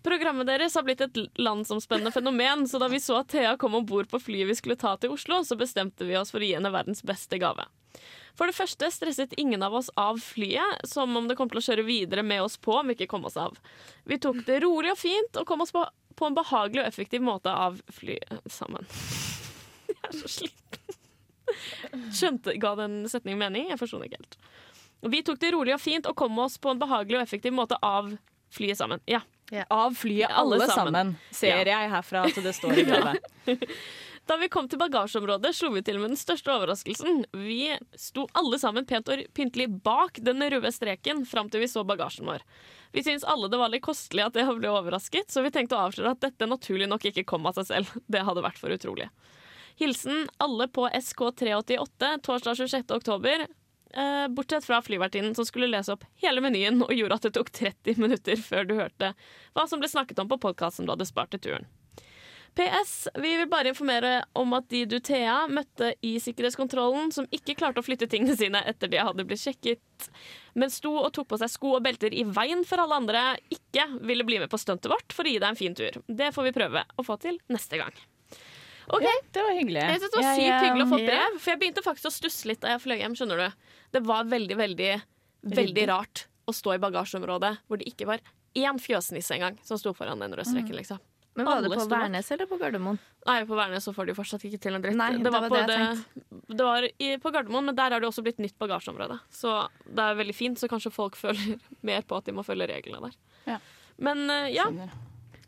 [0.00, 3.86] Programmet deres har blitt et landsomspennende fenomen, så da vi så at Thea kom om
[3.86, 6.54] bord på flyet vi skulle ta til Oslo, så bestemte vi oss for å gi
[6.56, 7.66] henne verdens beste gave.
[8.38, 11.64] For det første stresset ingen av oss av flyet, som om det kom til å
[11.66, 13.58] kjøre videre med oss på om vi ikke kom oss av.
[14.08, 15.82] Vi tok det rolig og fint og kom oss på,
[16.16, 18.86] på en behagelig og effektiv måte av flyet sammen.
[19.90, 20.96] Jeg er så sliten.
[22.14, 23.68] Skjønte, Ga den setningen mening?
[23.72, 24.36] Jeg forsto den ikke helt.
[25.10, 27.76] Vi tok det rolig og fint og kom oss på en behagelig og effektiv måte
[27.84, 28.12] av
[28.54, 29.02] flyet sammen.
[29.10, 29.20] Ja.
[29.72, 30.94] Av flyet Alle alle sammen.
[30.94, 33.26] sammen, ser jeg herfra at det står i brevet.
[34.30, 37.24] Da vi kom til bagasjeområdet, slo vi til med den største overraskelsen.
[37.34, 41.82] Vi sto alle sammen pent og pyntelig bak den røde streken fram til vi så
[41.82, 42.44] bagasjen vår.
[42.94, 45.88] Vi syntes alle det var litt kostelig at det ble overrasket, så vi tenkte å
[45.88, 47.90] avsløre at dette naturlig nok ikke kom av seg selv.
[48.14, 49.08] Det hadde vært for utrolig.
[49.82, 52.86] Hilsen alle på SK388 torsdag 26.
[53.00, 53.48] oktober.
[53.90, 57.50] Eh, bortsett fra flyvertinnen som skulle lese opp hele menyen og gjorde at det tok
[57.50, 59.10] 30 minutter før du hørte
[59.58, 61.70] hva som ble snakket om på podkasten du hadde spart til turen.
[62.58, 63.08] PS.
[63.14, 67.82] Vi vil bare informere om at de du Thea møtte i sikkerhetskontrollen, som ikke klarte
[67.82, 70.08] å flytte tingene sine etter de hadde blitt sjekket,
[70.58, 73.86] men sto og tok på seg sko og belter i veien for alle andre, ikke
[74.06, 76.00] ville bli med på stuntet vårt for å gi deg en fin tur.
[76.06, 77.94] Det får vi prøve å få til neste gang.
[78.90, 79.82] Ok, Det var hyggelig.
[79.86, 82.14] Jeg synes det var ja, sykt hyggelig å få brev, for jeg begynte faktisk å
[82.14, 83.14] stusse litt da jeg fløy hjem.
[83.14, 83.68] skjønner du.
[83.94, 84.90] Det var veldig, veldig,
[85.60, 88.24] veldig rart å stå i bagasjeområdet hvor det ikke var
[88.58, 90.74] én fjøsnisse engang som sto foran den rødstreken.
[90.74, 90.98] liksom.
[91.40, 91.86] Men Var det på.
[91.90, 93.00] Værnes eller på Gardermoen?
[93.26, 94.98] Nei, på Værnes så får de fortsatt ikke til en dritt.
[94.98, 95.98] Nei, det var på det jeg
[96.50, 99.20] det var i, på Gardermoen, men der er det også blitt nytt bagasjeområde.
[99.34, 99.52] Så
[99.86, 103.10] det er veldig fint, så kanskje folk føler mer på at de må følge reglene
[103.10, 103.20] der.
[103.54, 103.60] Ja.
[104.00, 104.98] Men eh, ja, skjønner.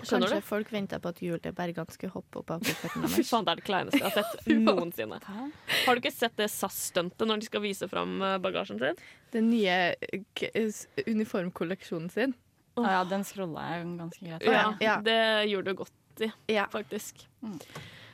[0.03, 0.47] Skjønner Kanskje du?
[0.49, 3.61] folk venta på at Julie Bergan skulle hoppe opp av bufferten Fy faen, det er
[3.61, 5.19] det kleineste jeg har sett noensinne.
[5.29, 8.99] Har du ikke sett det SAS-stuntet når de skal vise fram eh, bagasjen sin?
[9.35, 9.77] Den nye
[10.11, 12.35] eh, uniformkolleksjonen sin.
[12.81, 14.47] Ah, ja, den scrolla jeg ganske greit.
[14.49, 15.01] Ja, Ja.
[15.05, 15.19] Det
[15.51, 16.67] gjorde du godt i, Ja.
[16.73, 17.27] faktisk.
[17.43, 17.59] Mm.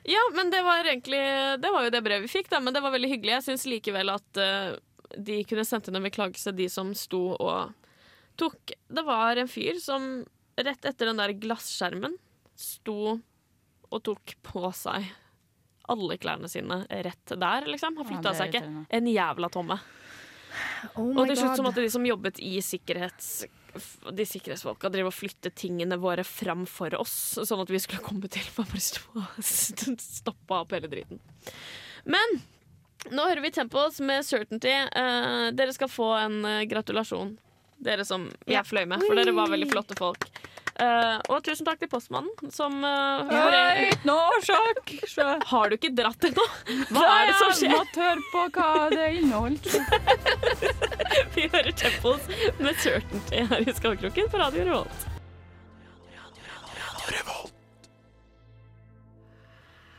[0.08, 2.82] Ja, men det var egentlig Det var jo det brevet vi fikk, da, men det
[2.82, 3.34] var veldig hyggelig.
[3.38, 4.76] Jeg syns likevel at uh,
[5.16, 7.72] de kunne sendt inn en beklagelse, de som sto og
[8.38, 10.24] tok Det var en fyr som
[10.58, 12.16] rett etter den der glasskjermen
[12.58, 13.20] sto
[13.88, 15.06] og tok på seg
[15.88, 17.96] alle klærne sine rett der, liksom.
[17.96, 19.78] Han flytta er seg ikke en jævla tomme.
[20.98, 23.46] Oh Og til slutt så måtte de som jobbet i sikkerhets...
[24.14, 28.30] De sikkerhetsfolka drive og flytte tingene våre fram for oss, sånn at vi skulle komme
[28.32, 28.44] til.
[28.54, 31.20] For bare stå og stoppe opp hele driten.
[32.08, 32.40] Men
[33.14, 34.72] nå hører vi Tempos med Certainty.
[34.72, 37.36] Eh, dere skal få en eh, gratulasjon.
[37.78, 40.26] Dere som jeg fløy med, for dere var veldig flotte folk.
[40.78, 44.92] Eh, og tusen takk til postmannen, som uh, har, Uten årsak!
[45.10, 46.44] Så har du ikke dratt ennå?
[46.94, 47.74] Hva er det som skjer?
[47.74, 49.68] Måtte høre på hva det inneholdt.
[51.34, 52.30] Vi hører Temples
[52.62, 55.08] med Certainty her i Skallkroken på Radio Revolt.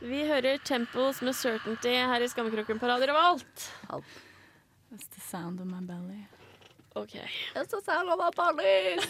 [0.00, 3.72] Vi hører Temples med Certainty her i Skammekroken på Radio Revolt.
[3.90, 6.24] That's the sound of my belly.
[7.00, 7.14] OK,
[7.56, 9.06] It's så a police.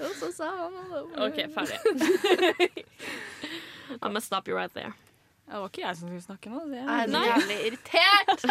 [0.00, 1.78] It's a sound of ok, ferdig.
[4.02, 4.92] I'm gonna stop you right there.
[5.46, 6.60] Det var ikke jeg som skulle snakke nå.
[6.74, 8.44] Jeg er så jævlig irritert.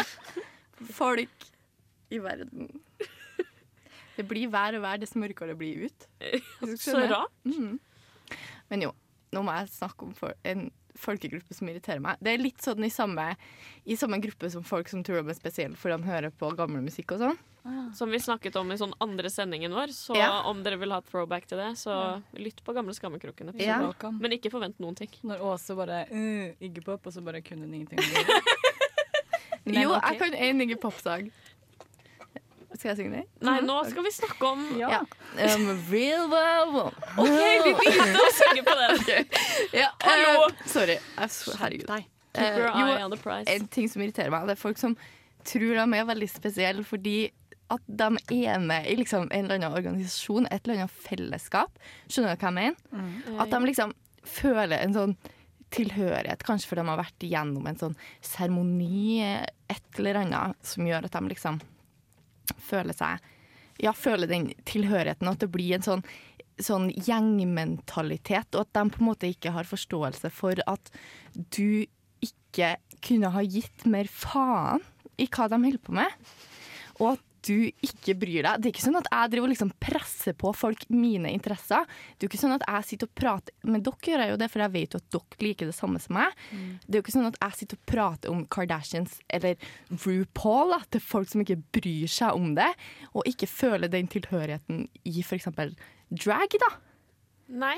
[1.01, 1.45] Folk
[2.09, 2.69] i verden.
[4.17, 6.07] Det blir hver og hver dess mørkere det blir ut.
[6.81, 7.31] Så rart.
[7.47, 7.77] Mm.
[8.67, 8.91] Men jo,
[9.31, 10.65] nå må jeg snakke om for en
[10.99, 12.19] folkegruppe som irriterer meg.
[12.23, 13.31] Det er litt sånn i samme,
[13.85, 16.83] i samme gruppe som folk som tror de er spesielle for de hører på gammel
[16.85, 17.39] musikk og sånn.
[17.93, 20.41] Som vi snakket om i sånn andre sendingen vår, så Ja.
[20.47, 23.53] om dere vil ha et throwback til det, så lytt på gamle Skammekrokene.
[23.59, 23.91] Ja.
[24.09, 25.09] Men ikke forvent noen ting.
[25.23, 27.99] Når Åse bare uh, Iggy Pop, og så bare kunne hun ingenting.
[29.65, 30.13] Men jo, okay.
[30.13, 31.31] jeg kan en Iggy Pop-sang.
[32.79, 33.25] Skal jeg synge den?
[33.43, 35.01] Nei, nå skal vi snakke om Ja.
[35.35, 36.95] Um, real world.
[37.19, 37.33] OK,
[37.65, 39.33] vi begynte å synge på den.
[39.81, 40.45] Ja, Hallo!
[40.47, 40.95] Uh, sorry.
[41.19, 41.91] Herregud.
[42.39, 43.17] Your jo,
[43.51, 44.93] en ting som irriterer meg, det er folk som
[45.47, 47.31] tror de er veldig spesielle fordi
[47.73, 51.75] at de er med i liksom en eller annen organisasjon, et eller annet fellesskap.
[52.07, 53.41] Skjønner du hva jeg mener?
[53.43, 53.91] At de liksom
[54.25, 55.17] føler en sånn
[55.73, 59.19] tilhørighet, kanskje fordi de har vært igjennom en sånn seremoni,
[59.69, 61.59] et eller annet, som gjør at de liksom
[62.57, 63.19] føler seg
[63.79, 66.03] Ja, føler den tilhørigheten, at det blir en sånn
[66.59, 70.91] sånn gjengmentalitet, og at de på en måte ikke har forståelse for at
[71.55, 71.85] du
[72.25, 72.73] ikke
[73.05, 74.83] kunne ha gitt mer faen
[75.19, 76.31] i hva de holder på med.
[76.99, 78.59] Og at du ikke bryr deg.
[78.59, 81.85] Det er ikke sånn at jeg driver og liksom presser på folk mine interesser.
[82.15, 84.39] Det er jo ikke sånn at jeg sitter og prater Men dere gjør jeg jo
[84.41, 86.41] det, for jeg vet jo at dere liker det samme som meg.
[86.85, 90.81] Det er jo ikke sånn at jeg sitter og prater om Kardashians eller RuPaul da,
[90.91, 92.69] til folk som ikke bryr seg om det,
[93.13, 95.49] og ikke føler den tilhørigheten i f.eks.
[95.53, 96.73] drag, da.
[97.49, 97.77] Nei.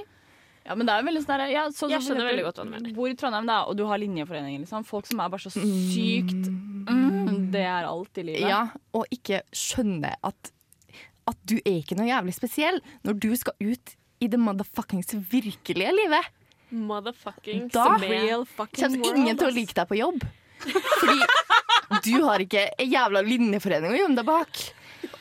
[0.61, 2.73] Ja, men det er jo veldig sånn ja, så, Jeg skjønner veldig godt hva du
[2.75, 2.93] mener.
[2.93, 4.61] Bor i Trondheim, da, og du har Linjeforeningen.
[4.61, 4.85] Liksom.
[4.85, 7.20] Folk som er bare så sykt mm,
[7.51, 8.47] Det er alt i livet.
[8.47, 8.61] Ja,
[8.95, 10.51] og ikke skjønne at,
[11.31, 15.91] at du er ikke noe jævlig spesiell når du skal ut i det motherfuckings virkelige
[15.97, 16.29] livet.
[16.71, 20.21] Motherfuckings Da- Real fucking world, ingen til å like deg på jobb.
[20.61, 24.61] Fordi du har ikke jævla linjeforening å gjemme deg bak.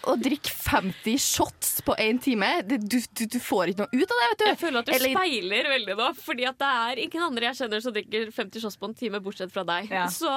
[0.09, 4.13] Å drikke 50 shots på én time, det, du, du, du får ikke noe ut
[4.15, 4.45] av det, vet du.
[4.49, 7.59] Jeg føler at du Eller- speiler veldig nå, fordi at det er ingen andre jeg
[7.61, 9.91] kjenner som drikker 50 shots på en time, bortsett fra deg.
[9.93, 10.07] Ja.
[10.09, 10.31] Så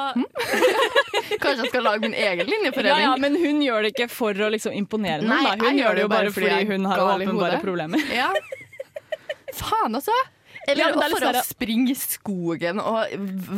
[1.43, 3.05] Kanskje jeg skal lage min egen Ja, linjeforening.
[3.05, 5.31] ja, men hun gjør det ikke for å liksom imponere noen.
[5.47, 5.69] Nei, da.
[5.69, 8.03] Hun gjør det jo bare fordi er hun har åpenbare problemer.
[8.19, 8.29] Ja.
[9.53, 10.13] Faen, altså.
[10.67, 13.11] Eller Ja, for å sånn- springe i skogen og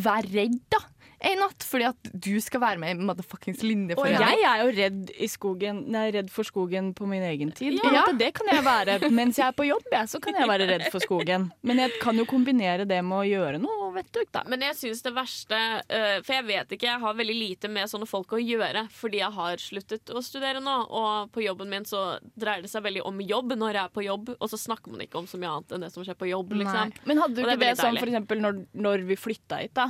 [0.06, 0.80] være redd, da.
[1.20, 5.14] En natt fordi at du skal være med i motherfuckings Og jeg er jo redd,
[5.16, 7.80] i skogen, nei, redd for skogen på min egen tid.
[7.80, 7.94] Ja.
[7.96, 8.06] Ja.
[8.16, 9.00] Det kan jeg være.
[9.16, 11.50] Mens jeg er på jobb, jeg, så kan jeg være redd for skogen.
[11.66, 14.22] Men jeg kan jo kombinere det med å gjøre noe vet du.
[14.32, 14.44] da.
[14.48, 17.90] Men jeg syns det verste eh, For jeg vet ikke, jeg har veldig lite med
[17.92, 20.76] sånne folk å gjøre fordi jeg har sluttet å studere nå.
[20.86, 22.04] Og på jobben min så
[22.36, 25.06] dreier det seg veldig om jobb når jeg er på jobb, og så snakker man
[25.06, 26.56] ikke om så mye annet enn det som skjer på jobb.
[26.62, 26.96] liksom.
[27.10, 29.76] Men hadde du ikke det ikke det, sånn for eksempel når, når vi flytta hit,
[29.78, 29.90] da?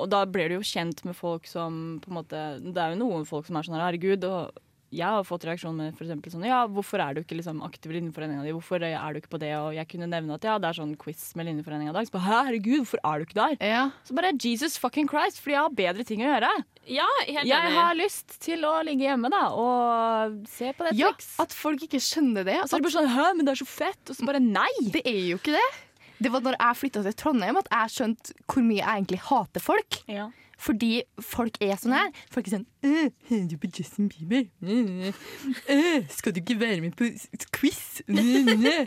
[0.00, 3.02] Og da blir du jo kjent med folk som på en måte Det er jo
[3.04, 4.60] noen folk som er sånn herregud, og
[4.92, 7.94] jeg har fått reaksjon med eksempel sånn Ja, hvorfor er du ikke liksom aktiv i
[7.96, 8.50] Linjeforeninga di?
[8.52, 9.52] Hvorfor er du ikke på det?
[9.56, 12.08] Og jeg kunne nevne at ja, det er sånn quiz med Linjeforeninga i dag.
[12.08, 13.54] Så bare herregud, hvorfor er du ikke der?
[13.64, 13.86] Ja.
[14.04, 16.50] Så bare Jesus fucking Christ, fordi jeg har bedre ting å gjøre.
[16.92, 17.78] Ja, helt Jeg enig.
[17.78, 22.44] har lyst til å ligge hjemme da og se på ja, at folk ikke skjønner
[22.44, 22.58] det.
[22.60, 24.02] Og så er det bare sånn Hæ, men det er så fett.
[24.12, 24.68] Og så bare nei.
[24.92, 25.66] Det er jo ikke det.
[26.22, 29.64] Det var når jeg flytta til Trondheim at jeg skjønte hvor mye jeg egentlig hater
[29.64, 29.98] folk.
[30.10, 30.28] Ja.
[30.62, 32.10] Fordi folk er sånn her.
[32.30, 34.44] Folk er sånn «Øh, Hører du på Justin Bieber?
[34.62, 37.10] Øh, øh, skal du ikke være med på
[37.56, 38.02] quiz?
[38.06, 38.86] Øh, øh».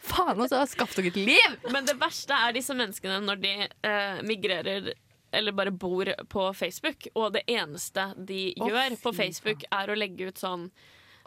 [0.00, 0.62] Faen, altså.
[0.70, 1.58] Skaff dere et liv!
[1.68, 4.94] Men det verste er disse menneskene når de eh, migrerer
[5.32, 9.98] eller bare bor på Facebook, og det eneste de oh, gjør på Facebook, er å
[9.98, 10.64] legge ut sånn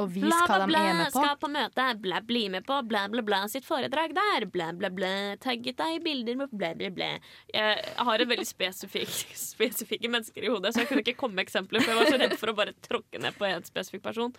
[0.04, 1.22] Og vis Bla, hva bla, de er med på.
[1.24, 4.92] skal på møte, bla, bli med på, bla, bla, bla, sitt foredrag der, bla, bla,
[4.94, 5.14] bla,
[5.44, 7.10] tagget deg i bilder med bla, bla, bla.
[7.54, 11.48] Jeg har en veldig spesifikke, spesifikke mennesker i hodet, så jeg kunne ikke komme med
[11.48, 14.36] eksempler, for jeg var så redd for å bare tråkke ned på en spesifikk person.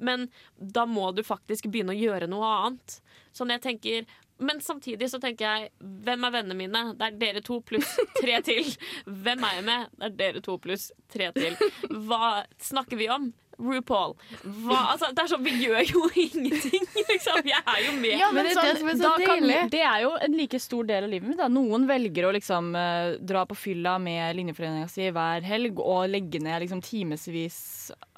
[0.00, 3.00] Men da må du faktisk begynne å gjøre noe annet.
[3.36, 4.06] Sånn jeg tenker
[4.40, 6.80] men samtidig så tenker jeg hvem er vennene mine?
[6.96, 8.64] Det er dere to pluss tre til.
[9.04, 9.90] Hvem er jeg med?
[9.98, 11.58] Det er dere to pluss tre til.
[12.08, 13.28] Hva snakker vi om?
[13.60, 14.14] RuPaul.
[14.64, 17.42] Hva, altså, det er sånn, Vi gjør jo ingenting, liksom.
[17.50, 18.16] Jeg er jo med.
[18.20, 21.06] Ja, men det det som er så kan, det er jo en like stor del
[21.06, 21.38] av livet mitt.
[21.40, 21.50] Da.
[21.52, 26.42] Noen velger å liksom eh, dra på fylla med linjeforeninga si hver helg og legge
[26.42, 27.60] ned liksom, timevis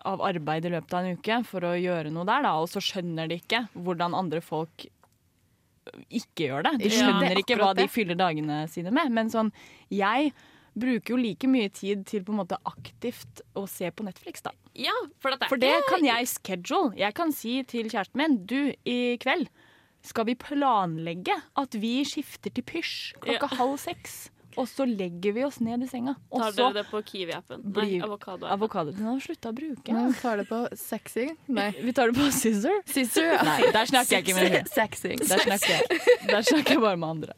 [0.09, 2.57] av arbeid i løpet av en uke for å gjøre noe der, da.
[2.59, 4.89] og så skjønner de ikke hvordan andre folk
[6.13, 6.73] ikke gjør det.
[6.79, 9.11] De Ja, det skjønner er ikke hva de fyller dagene sine med.
[9.15, 9.51] Men sånn,
[9.93, 10.33] jeg
[10.79, 14.55] bruker jo like mye tid til på en måte aktivt å se på Netflix, da.
[14.79, 16.93] Ja, for, at For det kan jeg schedule.
[16.97, 19.49] Jeg kan si til kjæresten min Du, i kveld
[20.03, 24.31] skal vi planlegge at vi skifter til pysj klokka halv seks.
[24.61, 26.13] Og så legger vi oss ned i senga.
[26.29, 27.63] Og Tar dere det på Kiwi-appen?
[27.73, 28.45] Nei, avokado.
[28.53, 28.93] Avokado.
[28.93, 29.95] Den har slutta å bruke.
[29.97, 31.29] Vi tar det på sexy.
[31.49, 31.71] Nei.
[31.79, 32.83] Vi tar det på scissor.
[32.85, 33.39] Sister.
[33.49, 34.69] Nei, der snakker jeg ikke med henne.
[34.75, 35.15] Sexy.
[35.23, 37.33] Der snakker jeg, der snakker jeg bare med andre.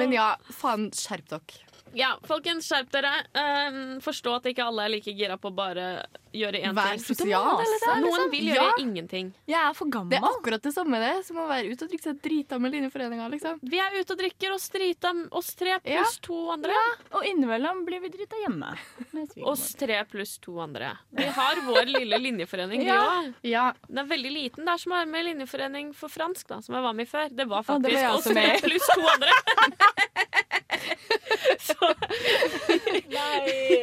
[0.00, 0.30] Men ja,
[0.62, 1.71] faen, skjerp dere.
[1.94, 3.10] Ja, folkens, skjerp dere.
[3.36, 7.02] Um, forstå at ikke alle er like gira på å bare gjøre én Vær ting.
[7.04, 7.60] sosial.
[8.00, 8.72] Noen vil gjøre Ja.
[8.80, 9.32] ingenting.
[9.46, 10.10] Jeg er for gammel.
[10.10, 12.72] Det er akkurat det samme det som å være ute og drikke seg drita med
[12.72, 13.28] linjeforeninga.
[13.30, 13.58] Liksom.
[13.62, 16.72] Vi er ute og drikker oss drita, oss tre pluss to andre.
[17.12, 18.72] Og innimellom blir vi drita hjemme.
[19.44, 20.94] Oss tre pluss to andre.
[21.12, 23.02] Vi har vår lille linjeforening, vi Ja.
[23.20, 23.34] òg.
[23.42, 24.64] Ja, Den er veldig liten.
[24.64, 27.06] Det er som å være med i linjeforening for fransk, da, som jeg var med
[27.06, 27.28] i før.
[27.36, 29.30] Det var Ja, det faktisk oss tre pluss to andre.
[31.68, 31.92] Så
[33.12, 33.82] Nei.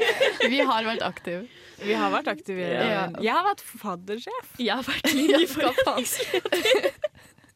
[0.49, 1.43] vi har vært aktive.
[1.83, 2.65] vi har vært aktive.
[2.69, 3.05] Ja.
[3.21, 4.53] Jeg har vært faddersjef.
[4.59, 6.99] Jeg har vært linjeforeningsleder.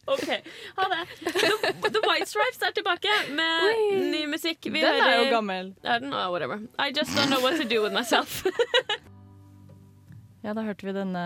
[0.05, 0.27] OK,
[0.75, 1.01] ha det.
[1.23, 4.59] The, The White Stripes er tilbake med ny musikk.
[4.67, 5.73] Vi Den er jo gammel.
[5.83, 6.11] Er den?
[6.11, 6.59] Oh, whatever.
[6.77, 8.43] I just don't know what to do with myself.
[10.43, 11.21] Ja, da hørte vi denne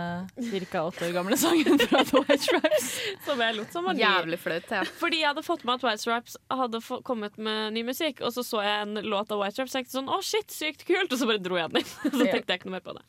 [0.70, 0.82] ca.
[0.86, 2.90] åtte år gamle sangen fra The White Stripes.
[3.26, 4.04] Som jeg lot som var ny.
[4.04, 4.68] Jævlig flaut.
[4.70, 4.84] Ja.
[5.00, 8.30] Fordi jeg hadde fått med at White Stripes hadde få- kommet med ny musikk, og
[8.36, 11.10] så så jeg en låt av White Stripes og tenkte sånn å shit, sykt kult,
[11.12, 11.90] og så bare dro jeg den inn.
[12.14, 13.04] så tenkte jeg ikke noe mer på det.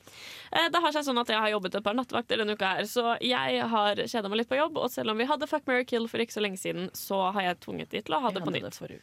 [0.57, 2.89] Eh, Det har seg sånn at jeg har jobbet et par nattevakter denne uka her,
[2.89, 5.85] så jeg har kjeda meg litt på jobb, og selv om vi hadde Fuck, Mary
[5.85, 8.41] Kill for ikke så lenge siden, så har jeg tvunget de til å ha det
[8.49, 8.81] på nytt.
[8.81, 9.03] Det.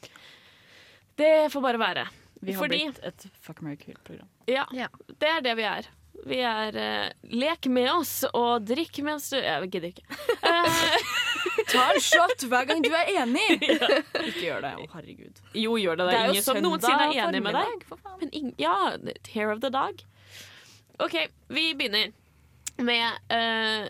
[1.21, 2.07] Det får bare være.
[2.41, 4.27] Vi har Fordi blitt et Fuck, Mary kill-program.
[4.49, 4.87] ja, Ja.
[5.21, 5.85] det er det vi er.
[6.25, 10.05] Vi er uh, lek med oss og drikk mens du Jeg gidder ikke.
[10.45, 13.45] Eh, Ta en shot hver gang du er enig!
[14.27, 14.71] Ikke gjør det.
[14.81, 15.39] Å, herregud.
[15.55, 16.07] jo, gjør det.
[16.09, 17.85] Det er ingen som noensinne er enig med deg.
[18.19, 18.73] Men ing ja,
[19.31, 20.03] hair of the dog.
[21.01, 21.15] OK,
[21.47, 22.11] vi begynner
[22.83, 23.87] med eh,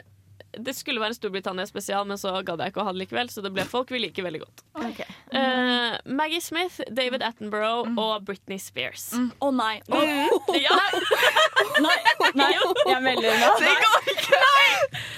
[0.60, 3.40] Det skulle være en Storbritannia-spesial, men så gadd jeg ikke å ha det likevel, så
[3.46, 4.58] det ble folk vi liker veldig godt.
[5.36, 9.04] Eh, Maggie Smith, David Attenborough og Britney Spears.
[9.16, 9.18] Å
[9.56, 9.76] nei.
[9.90, 9.92] Å,
[10.66, 10.78] Ja,
[11.84, 11.98] nei.
[12.36, 13.52] Nei, jeg melder meg.
[13.62, 14.40] Det går ikke!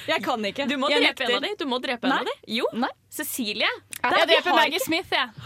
[0.08, 0.66] Jeg kan ikke.
[0.70, 1.52] du må jeg drepe en av dem.
[1.52, 1.56] de.
[1.64, 2.38] Du må drepe en av dem.
[2.58, 2.66] Jo.
[2.74, 2.90] Nei.
[3.12, 3.70] Cecilie.
[3.98, 5.28] Jeg vi dreper Maggie Smith, jeg.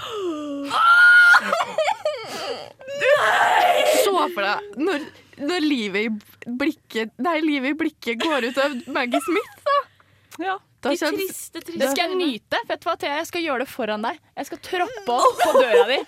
[4.03, 4.99] Så for deg når,
[5.41, 9.77] når livet, i blikket, nei, livet i blikket går ut av Maggie Smith.
[10.41, 10.57] Ja.
[10.81, 12.57] Da De kjennes triste, triste Det skal jeg nyte.
[12.69, 13.19] Vet du hva, Thea?
[13.21, 14.17] Jeg skal gjøre det foran deg.
[14.39, 15.99] Jeg skal troppe opp på døra di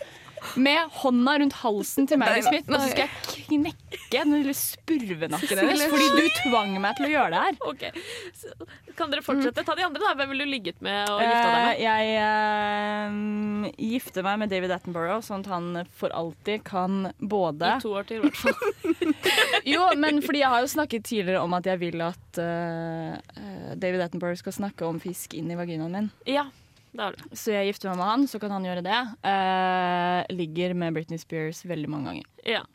[0.59, 5.61] med hånda rundt halsen til Maggie Smith, og så skal jeg knekke den lille spurvenakken
[5.61, 7.59] hennes fordi du tvang meg til å gjøre det her.
[7.69, 8.03] Okay.
[8.35, 8.51] så
[8.99, 9.63] Kan dere fortsette?
[9.63, 10.11] Ta de andre, da.
[10.19, 11.79] Hvem ville du ligget med og gifta deg Eh, med?
[11.79, 17.81] jeg uh, gifter meg med David Attenborough, sånn at han for alltid kan både I
[17.85, 18.82] to år til, i hvert fall.
[19.73, 24.03] Jo, men fordi jeg har jo snakket tidligere om at jeg vil at eh, David
[24.05, 26.09] Attenborough skal snakke om fisk inn i vaginaen min.
[26.29, 26.47] Ja,
[26.93, 27.35] det har du.
[27.37, 28.99] Så jeg gifter meg med han, så kan han gjøre det.
[29.25, 32.27] Uh, ligger med Britney Spears veldig mange ganger.
[32.45, 32.65] Ja.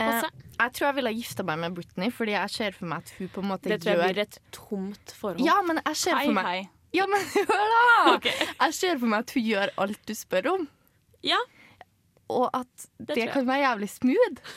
[0.00, 0.24] Eh,
[0.58, 3.28] jeg tror jeg ville gifta meg med Britney, fordi jeg ser for meg at hun
[3.30, 5.44] på en måte Det tror jeg gjør blir et tomt forhold.
[5.46, 6.62] Ja, men jeg ser Hei, for meg hei.
[6.94, 8.14] Ja, men hør, da!
[8.14, 8.48] Okay.
[8.48, 10.66] Jeg ser for meg at hun gjør alt du spør om,
[11.24, 11.38] Ja,
[12.32, 14.54] og at Det det, kan være jævlig smooth.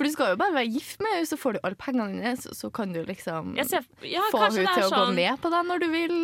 [0.00, 2.32] For du skal jo bare være gift med henne, så får du alle pengene dine,
[2.40, 4.94] så, så kan du liksom ser, ja, få henne til sånn...
[4.96, 6.14] å gå med ned på deg når du vil.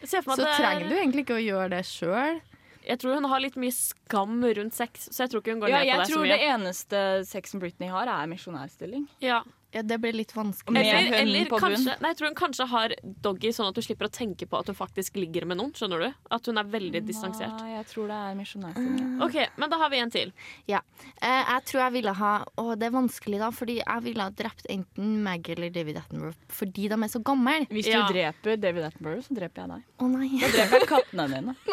[0.00, 2.40] jeg Så er- trenger du egentlig ikke å gjøre det sjøl.
[2.86, 5.72] Jeg tror hun har litt mye skam rundt sex, så jeg tror ikke hun går
[5.72, 9.08] Ja, ned på jeg det så tror det eneste sexen Britney har, er misjonærstilling.
[9.20, 9.40] Ja.
[9.74, 10.72] Ja, det blir litt vanskelig.
[10.72, 14.06] Med Eller, eller kanskje, nei, jeg tror hun kanskje har doggy sånn at hun slipper
[14.08, 15.72] å tenke på at hun faktisk ligger med noen.
[15.76, 16.14] Skjønner du?
[16.32, 17.56] At hun er veldig distansert.
[17.60, 19.10] Nei, jeg tror det er misjonærstilling.
[19.26, 20.32] Ok, men da har vi en til.
[20.70, 20.80] Ja.
[21.20, 24.30] Eh, jeg tror jeg ville ha Og det er vanskelig, da, fordi jeg ville ha
[24.30, 27.66] drept enten Maggie eller David Attenborough fordi de er så gamle.
[27.70, 28.06] Hvis du Ja.
[28.08, 29.82] dreper David Attenborough, så dreper jeg deg.
[30.00, 30.30] Å nei.
[30.40, 31.56] Da dreper jeg kattene dine.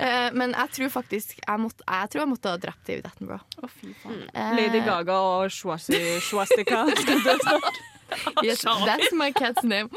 [0.00, 3.44] Eh, men jeg tror faktisk jeg, måtte, jeg tror jeg måtte ha drept David Attenborough.
[3.62, 4.20] Å, fy faen.
[4.32, 5.98] Eh, Lady Gaga og Schwazi,
[6.30, 7.80] Schwastika skal dø snart.
[8.42, 9.88] Yes, that's my cat's name.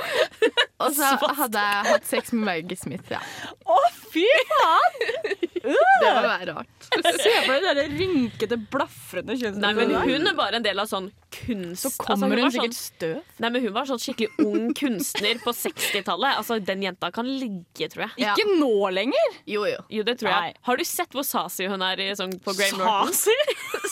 [0.84, 3.22] Og så hadde jeg hatt sex med Maggie Smith, ja.
[3.66, 3.80] Å,
[4.12, 5.00] fy faen!
[5.64, 6.88] Det må være rart.
[6.92, 9.94] Se for det der rynkete, blafrende Nei, men.
[10.04, 11.86] Hun er bare en del av sånn kunst.
[11.86, 13.38] Så Altså, kommer altså, hun sånn, sikkert støv.
[13.40, 16.42] Nei, men Hun var sånn skikkelig ung kunstner på 60-tallet.
[16.42, 18.26] Altså, Den jenta kan ligge, tror jeg.
[18.26, 18.36] Ja.
[18.36, 19.40] Ikke nå lenger!
[19.50, 19.80] Jo, jo.
[19.88, 20.52] Jo, det tror jeg.
[20.52, 20.64] Nei.
[20.68, 23.16] Har du sett hvor sassy hun er i, sånn, på Graham Norton?
[23.16, 23.83] Sassy?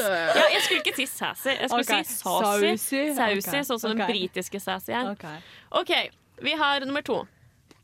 [0.00, 2.04] Ja, jeg skulle ikke si sassy, jeg skulle okay.
[2.04, 2.70] si sassy.
[2.76, 3.02] sassy.
[3.16, 5.04] Sassy, Ok, sånn som den britiske sassy er.
[5.80, 5.92] Ok.
[6.40, 7.18] Vi har nummer to.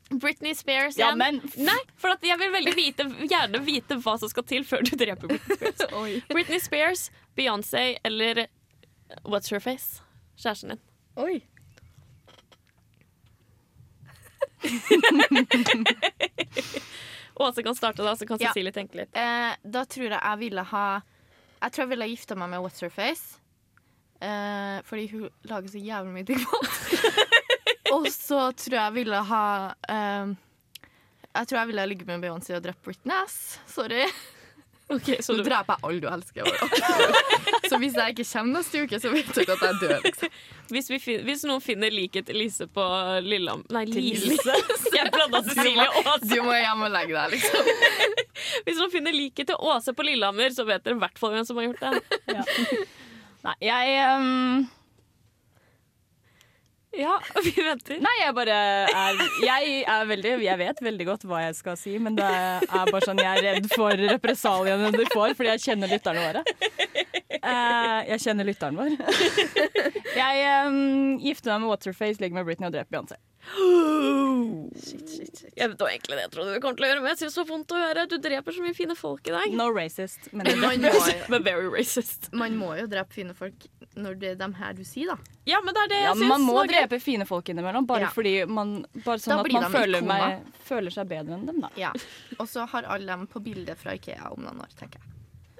[0.09, 4.43] Britney Spears Ja, men Nei, for jeg vil veldig vite, gjerne vite hva som skal
[4.47, 5.81] til før du dreper Britney Spears.
[6.31, 8.45] Britney Spears, Beyoncé eller
[9.23, 10.01] What's Her Face?
[10.39, 10.79] Kjæresten din.
[11.17, 11.41] Oi.
[17.37, 18.47] Åse kan starte, da, så kan Ja.
[18.47, 19.17] Cecilie tenke litt.
[19.17, 21.01] Eh, da tror jeg jeg ville ha
[21.57, 23.39] Jeg tror jeg ville gifta meg med What's Her Face.
[24.21, 26.77] Eh, fordi hun lager så jævlig mye digg mat.
[27.95, 29.43] Og så tror jeg ville ha
[29.89, 30.31] eh,
[31.33, 33.13] Jeg tror jeg ville ha ligget med Beyoncé og drept Britney.
[33.23, 33.59] Ass.
[33.69, 34.03] Sorry.
[34.89, 36.47] Ok, så Så du, dreper jeg alle du elsker.
[37.69, 39.97] Så hvis jeg ikke kommer neste uke, så vet dere at jeg dør.
[40.05, 40.35] Liksom.
[40.71, 42.85] hvis, vi fin hvis noen finner liket til Lise på
[43.25, 44.55] Lillehammer Nei, Lise.
[44.95, 46.29] Jeg blanda Cecilie og Åse.
[46.31, 47.67] Du må hjem og legge deg, liksom.
[48.67, 51.47] Hvis noen finner liket til Åse på Lillehammer, så vet dere i hvert fall hvem
[51.49, 52.23] som har gjort det.
[53.47, 54.65] Nei, jeg ehm,
[56.97, 57.99] Ja, vi venter.
[58.01, 58.57] Nei, jeg bare
[58.89, 62.89] er Jeg er veldig Jeg vet veldig godt hva jeg skal si, men det er
[62.91, 66.43] bare sånn jeg er redd for represaliene du får, fordi jeg kjenner lytterne våre.
[67.37, 68.95] Eh, jeg kjenner lytteren vår.
[70.17, 73.17] Jeg um, gifter meg med Waterface, ligger med Britney og dreper Beyoncé.
[75.55, 77.41] Jeg vet egentlig det jeg trodde du kom til å gjøre, men jeg synes det
[77.43, 78.05] var vondt å høre.
[78.09, 79.55] Du dreper så mye fine folk i dag.
[79.55, 80.27] No racist.
[80.33, 80.91] Men Man må,
[81.31, 82.31] Men very racist.
[82.33, 85.17] man må jo drepe fine folk når det er dem her du sier, da.
[85.49, 86.29] Ja, men det er det jeg ja, syns.
[86.31, 88.13] man må drepe fine folk innimellom, bare Ja.
[88.13, 91.69] fordi man Bare sånn at man føler, meg, føler seg bedre enn dem, da.
[91.79, 91.91] Ja.
[92.39, 95.13] Og så har alle dem på bildet fra Ikea om noen år, tenker jeg.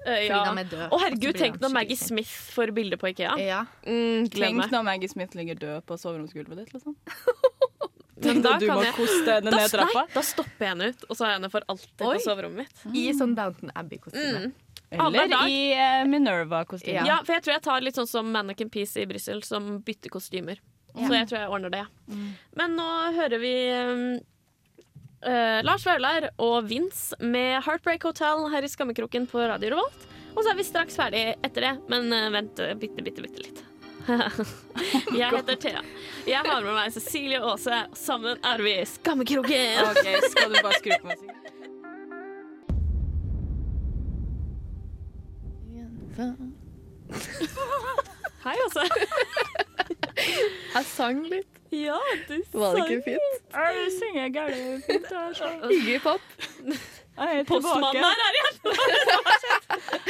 [0.08, 0.42] Fordi ja.
[0.54, 0.88] De er døde.
[0.94, 3.34] Å herregud, tenk når Maggie Smith får bilde på Ikea.
[3.42, 3.64] Ja.
[3.84, 6.94] Mm, Tenk når Maggie Smith ligger død på soveromsgulvet ditt, liksom.
[8.18, 10.00] Men da, da du kan må koste henne Da, ned trappa.
[10.14, 12.14] da stopper jeg henne ut, og så har jeg henne for alltid Oi.
[12.16, 12.80] på soverommet mitt.
[12.98, 14.40] I sånn Downton Abbey-kostyme.
[14.48, 14.54] Mm.
[14.90, 16.96] Eller i uh, Minerva-kostyme.
[16.96, 17.04] Ja.
[17.06, 20.12] Ja, for jeg tror jeg tar litt sånn som Mannequin Peace i Brussel, som bytter
[20.12, 20.62] kostymer.
[20.96, 21.84] Så jeg tror jeg ordner det.
[22.58, 24.04] Men nå hører vi um,
[25.28, 30.08] uh, Lars Vaular og Vince med Heartbreak Hotel her i Skammekroken på Radio Revolt.
[30.34, 33.64] Og så er vi straks ferdig etter det, men uh, vent bitte, bitte, bitte litt.
[35.18, 35.84] jeg heter Thea.
[36.24, 37.84] Jeg har med meg Cecilie Åse.
[37.98, 39.84] Sammen er vi Skammekroken.
[39.84, 41.57] Ok, skal du bare skru på musikken?
[48.44, 48.82] Hei, altså.
[50.74, 51.46] Jeg sang litt.
[51.70, 53.34] Ja, du Var det ikke fint?
[53.54, 55.06] Jeg synger gærent fint.
[55.68, 56.20] Hyggelig Pop.
[57.18, 57.98] Jeg er Postmannen tilbake.
[57.98, 58.56] er her igjen!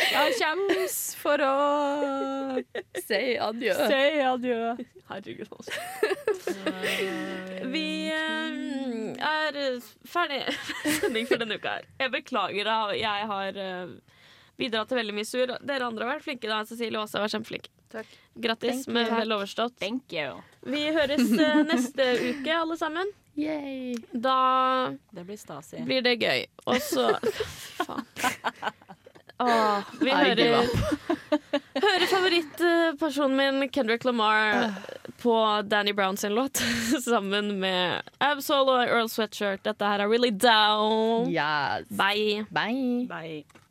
[0.14, 0.88] Jeg kommer
[1.23, 1.47] for å
[3.05, 3.73] Si adjø.
[3.90, 4.59] si adjø.
[5.11, 5.73] Herregud, altså.
[7.75, 8.53] Vi eh,
[9.33, 9.53] er
[10.09, 10.55] ferdig med
[11.03, 11.85] sending for denne uka her.
[12.01, 12.66] Jeg beklager
[12.97, 13.53] jeg har
[14.59, 15.55] bidratt til veldig mye sur.
[15.62, 17.71] Dere andre har vært flinke da, Cecilie Aase har vært kjempeflink.
[17.92, 18.11] Takk.
[18.38, 19.79] Grattis Thank med vel overstått.
[19.81, 20.42] Thank you.
[20.68, 23.14] Vi høres eh, neste uke, alle sammen.
[23.38, 23.94] Yay.
[24.12, 26.47] Da Det blir blir det gøy.
[26.66, 27.12] Og så
[27.87, 28.05] Faen.
[29.39, 30.66] Åh, vi I hører,
[31.85, 34.74] hører favorittpersonen min, Kendrick Lamar,
[35.22, 36.57] på Danny Brown sin låt
[37.05, 39.62] sammen med Absol og Earl Sweatshirt.
[39.62, 41.30] Dette her er Really Down.
[41.30, 41.87] Yes.
[41.89, 42.45] Bye.
[42.51, 43.07] Bye.
[43.07, 43.68] Bye.